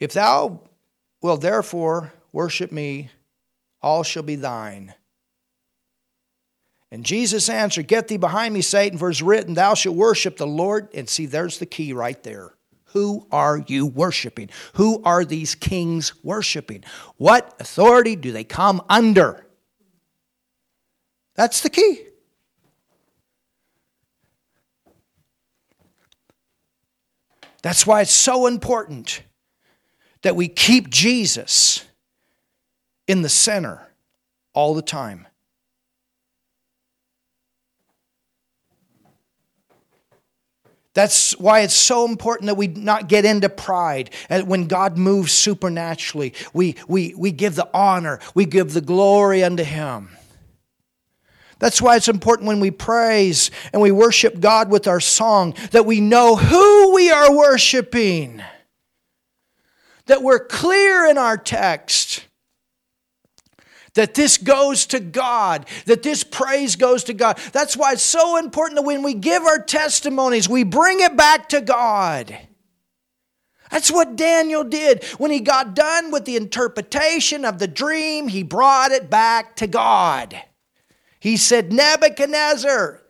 If 0.00 0.14
thou 0.14 0.62
wilt 1.22 1.42
therefore 1.42 2.12
worship 2.32 2.72
me, 2.72 3.10
all 3.80 4.02
shall 4.02 4.24
be 4.24 4.34
thine. 4.34 4.94
And 6.92 7.04
Jesus 7.04 7.48
answered, 7.48 7.86
Get 7.86 8.08
thee 8.08 8.16
behind 8.16 8.52
me, 8.52 8.62
Satan, 8.62 8.98
for 8.98 9.08
it 9.08 9.12
is 9.12 9.22
written, 9.22 9.54
Thou 9.54 9.74
shalt 9.74 9.96
worship 9.96 10.36
the 10.36 10.46
Lord. 10.46 10.88
And 10.92 11.08
see, 11.08 11.26
there's 11.26 11.58
the 11.58 11.66
key 11.66 11.92
right 11.92 12.20
there. 12.22 12.54
Who 12.86 13.26
are 13.30 13.62
you 13.68 13.86
worshiping? 13.86 14.50
Who 14.74 15.00
are 15.04 15.24
these 15.24 15.54
kings 15.54 16.12
worshiping? 16.24 16.82
What 17.16 17.54
authority 17.60 18.16
do 18.16 18.32
they 18.32 18.42
come 18.42 18.82
under? 18.88 19.46
That's 21.36 21.60
the 21.60 21.70
key. 21.70 22.02
That's 27.62 27.86
why 27.86 28.00
it's 28.00 28.10
so 28.10 28.46
important 28.46 29.22
that 30.22 30.34
we 30.34 30.48
keep 30.48 30.90
Jesus 30.90 31.84
in 33.06 33.22
the 33.22 33.28
center 33.28 33.92
all 34.54 34.74
the 34.74 34.82
time. 34.82 35.26
That's 41.00 41.32
why 41.38 41.60
it's 41.60 41.72
so 41.72 42.04
important 42.04 42.48
that 42.48 42.56
we 42.56 42.66
not 42.66 43.08
get 43.08 43.24
into 43.24 43.48
pride. 43.48 44.10
When 44.28 44.66
God 44.66 44.98
moves 44.98 45.32
supernaturally, 45.32 46.34
we, 46.52 46.76
we, 46.88 47.14
we 47.16 47.32
give 47.32 47.54
the 47.54 47.70
honor, 47.72 48.20
we 48.34 48.44
give 48.44 48.74
the 48.74 48.82
glory 48.82 49.42
unto 49.42 49.64
Him. 49.64 50.10
That's 51.58 51.80
why 51.80 51.96
it's 51.96 52.08
important 52.10 52.48
when 52.48 52.60
we 52.60 52.70
praise 52.70 53.50
and 53.72 53.80
we 53.80 53.90
worship 53.90 54.40
God 54.40 54.70
with 54.70 54.86
our 54.86 55.00
song 55.00 55.54
that 55.70 55.86
we 55.86 56.02
know 56.02 56.36
who 56.36 56.92
we 56.92 57.10
are 57.10 57.34
worshiping, 57.34 58.42
that 60.04 60.22
we're 60.22 60.44
clear 60.44 61.06
in 61.06 61.16
our 61.16 61.38
text 61.38 62.26
that 63.94 64.14
this 64.14 64.38
goes 64.38 64.86
to 64.86 65.00
God, 65.00 65.66
that 65.86 66.02
this 66.02 66.24
praise 66.24 66.76
goes 66.76 67.04
to 67.04 67.14
God. 67.14 67.38
That's 67.52 67.76
why 67.76 67.92
it's 67.92 68.02
so 68.02 68.36
important 68.36 68.76
that 68.76 68.86
when 68.86 69.02
we 69.02 69.14
give 69.14 69.42
our 69.42 69.62
testimonies, 69.62 70.48
we 70.48 70.64
bring 70.64 71.00
it 71.00 71.16
back 71.16 71.48
to 71.50 71.60
God. 71.60 72.36
That's 73.70 73.90
what 73.90 74.16
Daniel 74.16 74.64
did. 74.64 75.04
When 75.18 75.30
he 75.30 75.40
got 75.40 75.74
done 75.74 76.10
with 76.10 76.24
the 76.24 76.36
interpretation 76.36 77.44
of 77.44 77.58
the 77.58 77.68
dream, 77.68 78.28
he 78.28 78.42
brought 78.42 78.90
it 78.90 79.08
back 79.08 79.56
to 79.56 79.66
God. 79.66 80.40
He 81.20 81.36
said, 81.36 81.72
Nebuchadnezzar, 81.72 83.00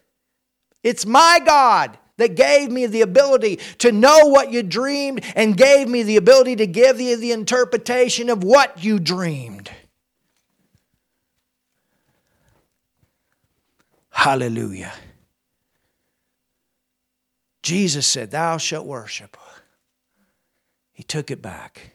it's 0.82 1.06
my 1.06 1.40
God 1.44 1.96
that 2.18 2.34
gave 2.34 2.70
me 2.70 2.84
the 2.86 3.00
ability 3.00 3.56
to 3.78 3.92
know 3.92 4.26
what 4.26 4.52
you 4.52 4.62
dreamed 4.62 5.24
and 5.34 5.56
gave 5.56 5.88
me 5.88 6.02
the 6.02 6.18
ability 6.18 6.56
to 6.56 6.66
give 6.66 7.00
you 7.00 7.16
the 7.16 7.32
interpretation 7.32 8.28
of 8.28 8.44
what 8.44 8.84
you 8.84 8.98
dreamed. 8.98 9.70
Hallelujah. 14.20 14.92
Jesus 17.62 18.06
said, 18.06 18.30
Thou 18.30 18.58
shalt 18.58 18.84
worship. 18.84 19.34
He 20.92 21.02
took 21.02 21.30
it 21.30 21.40
back. 21.40 21.92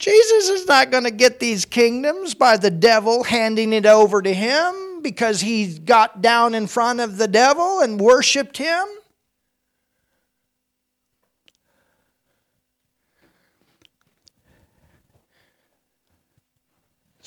Jesus 0.00 0.48
is 0.48 0.66
not 0.66 0.90
going 0.90 1.04
to 1.04 1.12
get 1.12 1.38
these 1.38 1.64
kingdoms 1.64 2.34
by 2.34 2.56
the 2.56 2.68
devil 2.68 3.22
handing 3.22 3.72
it 3.72 3.86
over 3.86 4.20
to 4.20 4.34
him 4.34 5.00
because 5.00 5.40
he 5.42 5.78
got 5.78 6.20
down 6.20 6.56
in 6.56 6.66
front 6.66 6.98
of 6.98 7.18
the 7.18 7.28
devil 7.28 7.78
and 7.78 8.00
worshiped 8.00 8.58
him. 8.58 8.84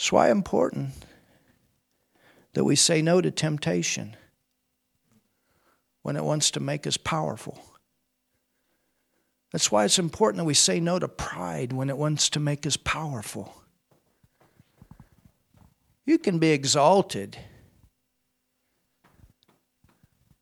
It's 0.05 0.11
why 0.11 0.29
important 0.29 0.91
that 2.53 2.63
we 2.63 2.75
say 2.75 3.01
no 3.01 3.21
to 3.21 3.31
temptation 3.31 4.15
when 6.03 6.15
it 6.15 6.23
wants 6.23 6.51
to 6.51 6.59
make 6.59 6.85
us 6.85 6.95
powerful. 6.95 7.59
That's 9.51 9.71
why 9.71 9.83
it's 9.83 9.97
important 9.97 10.37
that 10.37 10.45
we 10.45 10.53
say 10.53 10.79
no 10.79 10.99
to 10.99 11.07
pride 11.07 11.73
when 11.73 11.89
it 11.89 11.97
wants 11.97 12.29
to 12.29 12.39
make 12.39 12.67
us 12.67 12.77
powerful. 12.77 13.51
You 16.05 16.19
can 16.19 16.37
be 16.37 16.51
exalted 16.51 17.39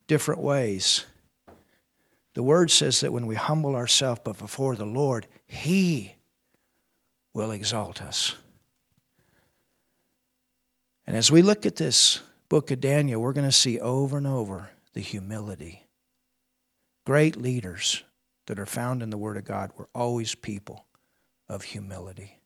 different 0.06 0.42
ways. 0.42 1.06
The 2.34 2.42
word 2.42 2.70
says 2.70 3.00
that 3.00 3.14
when 3.14 3.26
we 3.26 3.36
humble 3.36 3.76
ourselves 3.76 4.20
before 4.24 4.76
the 4.76 4.84
Lord, 4.84 5.26
He 5.46 6.16
will 7.32 7.50
exalt 7.50 8.02
us. 8.02 8.34
And 11.06 11.16
as 11.16 11.30
we 11.30 11.42
look 11.42 11.66
at 11.66 11.76
this 11.76 12.20
book 12.48 12.70
of 12.70 12.80
Daniel, 12.80 13.20
we're 13.20 13.32
going 13.32 13.48
to 13.48 13.52
see 13.52 13.78
over 13.80 14.16
and 14.16 14.26
over 14.26 14.70
the 14.94 15.00
humility. 15.00 15.86
Great 17.04 17.36
leaders 17.36 18.02
that 18.46 18.58
are 18.58 18.66
found 18.66 19.02
in 19.02 19.10
the 19.10 19.18
Word 19.18 19.36
of 19.36 19.44
God 19.44 19.70
were 19.76 19.88
always 19.94 20.34
people 20.34 20.86
of 21.48 21.62
humility 21.62 22.38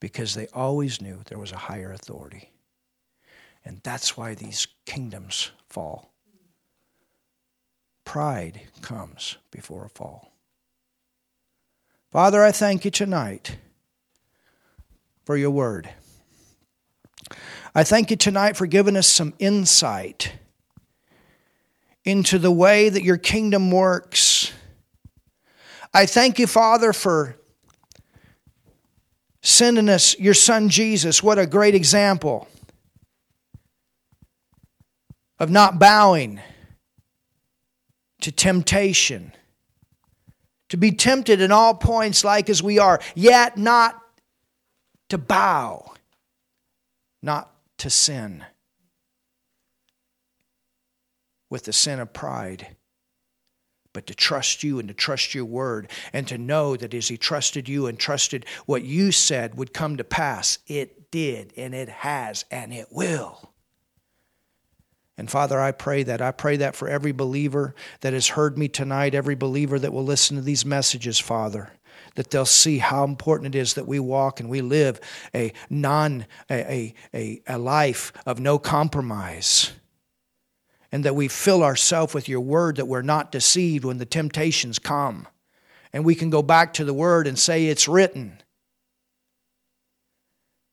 because 0.00 0.34
they 0.34 0.48
always 0.48 1.00
knew 1.00 1.20
there 1.26 1.38
was 1.38 1.52
a 1.52 1.56
higher 1.56 1.92
authority. 1.92 2.50
And 3.64 3.80
that's 3.84 4.16
why 4.16 4.34
these 4.34 4.66
kingdoms 4.84 5.52
fall. 5.68 6.12
Pride 8.04 8.62
comes 8.80 9.36
before 9.52 9.84
a 9.84 9.88
fall. 9.88 10.32
Father, 12.10 12.42
I 12.42 12.50
thank 12.50 12.84
you 12.84 12.90
tonight 12.90 13.58
for 15.24 15.36
your 15.36 15.52
word. 15.52 15.88
I 17.74 17.84
thank 17.84 18.10
you 18.10 18.16
tonight 18.16 18.56
for 18.56 18.66
giving 18.66 18.96
us 18.96 19.06
some 19.06 19.34
insight 19.38 20.32
into 22.04 22.38
the 22.38 22.50
way 22.50 22.88
that 22.88 23.02
your 23.02 23.16
kingdom 23.16 23.70
works. 23.70 24.52
I 25.94 26.06
thank 26.06 26.38
you, 26.38 26.46
Father, 26.46 26.92
for 26.92 27.36
sending 29.42 29.88
us 29.88 30.18
your 30.18 30.34
son 30.34 30.68
Jesus. 30.68 31.22
What 31.22 31.38
a 31.38 31.46
great 31.46 31.74
example 31.74 32.48
of 35.38 35.50
not 35.50 35.78
bowing 35.78 36.40
to 38.20 38.32
temptation. 38.32 39.32
To 40.68 40.76
be 40.76 40.92
tempted 40.92 41.40
in 41.40 41.52
all 41.52 41.74
points, 41.74 42.24
like 42.24 42.48
as 42.48 42.62
we 42.62 42.78
are, 42.78 43.00
yet 43.14 43.58
not 43.58 44.00
to 45.10 45.18
bow, 45.18 45.91
not 47.22 47.52
to 47.78 47.90
sin 47.90 48.44
with 51.50 51.64
the 51.64 51.72
sin 51.72 52.00
of 52.00 52.12
pride, 52.12 52.76
but 53.92 54.06
to 54.06 54.14
trust 54.14 54.62
you 54.62 54.78
and 54.78 54.88
to 54.88 54.94
trust 54.94 55.34
your 55.34 55.44
word 55.44 55.90
and 56.12 56.26
to 56.26 56.38
know 56.38 56.76
that 56.76 56.94
as 56.94 57.08
he 57.08 57.16
trusted 57.16 57.68
you 57.68 57.86
and 57.86 57.98
trusted 57.98 58.46
what 58.64 58.82
you 58.82 59.12
said 59.12 59.54
would 59.56 59.74
come 59.74 59.96
to 59.96 60.04
pass, 60.04 60.58
it 60.66 61.10
did 61.10 61.52
and 61.56 61.74
it 61.74 61.88
has 61.88 62.44
and 62.50 62.72
it 62.72 62.86
will. 62.90 63.52
And 65.18 65.30
Father, 65.30 65.60
I 65.60 65.72
pray 65.72 66.02
that. 66.04 66.22
I 66.22 66.32
pray 66.32 66.56
that 66.56 66.74
for 66.74 66.88
every 66.88 67.12
believer 67.12 67.74
that 68.00 68.14
has 68.14 68.28
heard 68.28 68.56
me 68.56 68.66
tonight, 68.66 69.14
every 69.14 69.34
believer 69.34 69.78
that 69.78 69.92
will 69.92 70.04
listen 70.04 70.36
to 70.36 70.42
these 70.42 70.64
messages, 70.64 71.18
Father 71.18 71.70
that 72.14 72.30
they'll 72.30 72.44
see 72.44 72.78
how 72.78 73.04
important 73.04 73.54
it 73.54 73.58
is 73.58 73.74
that 73.74 73.86
we 73.86 73.98
walk 73.98 74.40
and 74.40 74.48
we 74.48 74.60
live 74.60 75.00
a 75.34 75.52
non 75.70 76.26
a, 76.50 76.94
a, 77.14 77.42
a 77.46 77.58
life 77.58 78.12
of 78.26 78.40
no 78.40 78.58
compromise. 78.58 79.72
And 80.90 81.04
that 81.04 81.16
we 81.16 81.28
fill 81.28 81.62
ourselves 81.62 82.12
with 82.12 82.28
your 82.28 82.42
word 82.42 82.76
that 82.76 82.86
we're 82.86 83.00
not 83.00 83.32
deceived 83.32 83.82
when 83.84 83.96
the 83.96 84.04
temptations 84.04 84.78
come. 84.78 85.26
And 85.90 86.04
we 86.04 86.14
can 86.14 86.28
go 86.28 86.42
back 86.42 86.74
to 86.74 86.84
the 86.84 86.92
word 86.92 87.26
and 87.26 87.38
say 87.38 87.66
it's 87.66 87.88
written. 87.88 88.42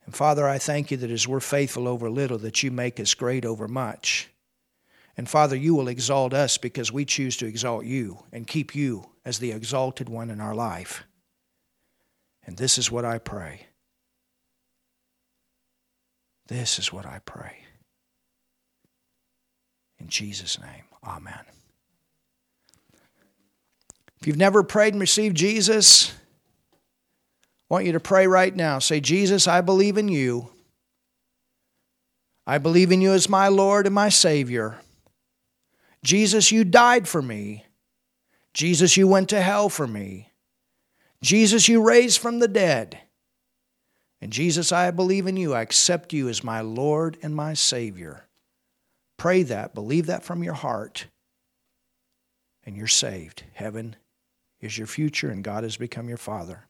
And 0.06 0.16
father 0.16 0.48
i 0.48 0.58
thank 0.58 0.92
you 0.92 0.98
that 0.98 1.12
as 1.12 1.28
we're 1.28 1.40
faithful 1.40 1.88
over 1.88 2.10
little 2.10 2.40
that 2.40 2.64
you 2.64 2.72
make 2.72 3.00
us 3.00 3.14
great 3.14 3.46
over 3.46 3.68
much. 3.68 4.30
And 5.16 5.30
father 5.30 5.56
you 5.56 5.74
will 5.76 5.88
exalt 5.88 6.34
us 6.34 6.58
because 6.58 6.92
we 6.92 7.06
choose 7.06 7.38
to 7.38 7.46
exalt 7.46 7.86
you 7.86 8.24
and 8.34 8.48
keep 8.48 8.76
you 8.76 9.10
as 9.24 9.40
the 9.40 9.52
exalted 9.52 10.10
one 10.10 10.30
in 10.30 10.42
our 10.42 10.56
life 10.56 11.04
and 12.50 12.58
this 12.58 12.80
is 12.80 12.90
what 12.92 13.06
I 13.06 13.20
pray. 13.20 13.68
This 16.48 16.80
is 16.80 16.92
what 16.92 17.06
I 17.06 17.20
pray. 17.24 17.58
In 20.00 20.08
Jesus' 20.08 20.60
name, 20.60 20.86
amen. 21.06 21.46
If 24.20 24.26
you've 24.26 24.36
never 24.36 24.64
prayed 24.64 24.96
and 24.96 25.00
received 25.00 25.38
Jesus, 25.38 26.12
I 27.70 27.76
want 27.76 27.86
you 27.86 27.92
to 27.92 28.00
pray 28.00 28.26
right 28.26 28.56
now. 28.56 28.80
Say, 28.80 29.00
Jesus, 29.00 29.48
I 29.48 29.62
believe 29.62 30.00
in 30.00 30.08
you. 30.08 30.50
I 32.48 32.58
believe 32.58 32.92
in 32.92 33.00
you 33.00 33.12
as 33.12 33.30
my 33.30 33.48
Lord 33.48 33.86
and 33.86 33.94
my 33.94 34.10
Savior. 34.10 34.80
Jesus, 36.04 36.52
you 36.52 36.64
died 36.64 37.08
for 37.08 37.22
me. 37.22 37.66
Jesus, 38.56 38.98
you 38.98 39.08
went 39.08 39.30
to 39.30 39.40
hell 39.40 39.70
for 39.70 39.86
me. 39.86 40.29
Jesus, 41.22 41.68
you 41.68 41.82
raised 41.82 42.20
from 42.20 42.40
the 42.40 42.48
dead. 42.48 43.00
And 44.22 44.32
Jesus, 44.32 44.72
I 44.72 44.92
believe 44.92 45.28
in 45.28 45.38
you. 45.38 45.54
I 45.54 45.62
accept 45.62 46.14
you 46.14 46.28
as 46.28 46.44
my 46.44 46.62
Lord 46.62 47.18
and 47.22 47.36
my 47.36 47.54
Savior. 47.54 48.26
Pray 49.18 49.44
that, 49.44 49.74
believe 49.74 50.06
that 50.08 50.24
from 50.24 50.44
your 50.44 50.54
heart, 50.54 51.08
and 52.66 52.76
you're 52.76 52.88
saved. 52.88 53.44
Heaven 53.54 53.96
is 54.62 54.78
your 54.78 54.88
future, 54.88 55.30
and 55.30 55.44
God 55.44 55.64
has 55.64 55.78
become 55.78 56.08
your 56.08 56.18
Father. 56.18 56.66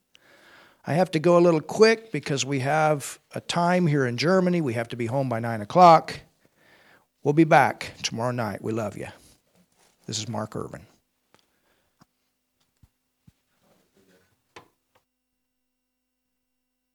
I 0.86 0.94
have 0.94 1.12
to 1.12 1.20
go 1.20 1.38
a 1.38 1.42
little 1.42 1.62
quick 1.62 2.12
because 2.12 2.46
we 2.46 2.60
have 2.60 3.20
a 3.36 3.42
time 3.42 3.86
here 3.86 4.06
in 4.06 4.18
Germany. 4.18 4.62
We 4.62 4.74
have 4.74 4.88
to 4.90 4.96
be 4.96 5.06
home 5.08 5.30
by 5.30 5.40
9 5.40 5.62
o'clock. 5.62 6.20
We'll 7.24 7.34
be 7.34 7.44
back 7.44 7.94
tomorrow 8.02 8.32
night. 8.32 8.64
We 8.64 8.72
love 8.72 8.98
you. 8.98 9.08
This 10.08 10.18
is 10.18 10.28
Mark 10.28 10.56
Irvin. 10.56 10.88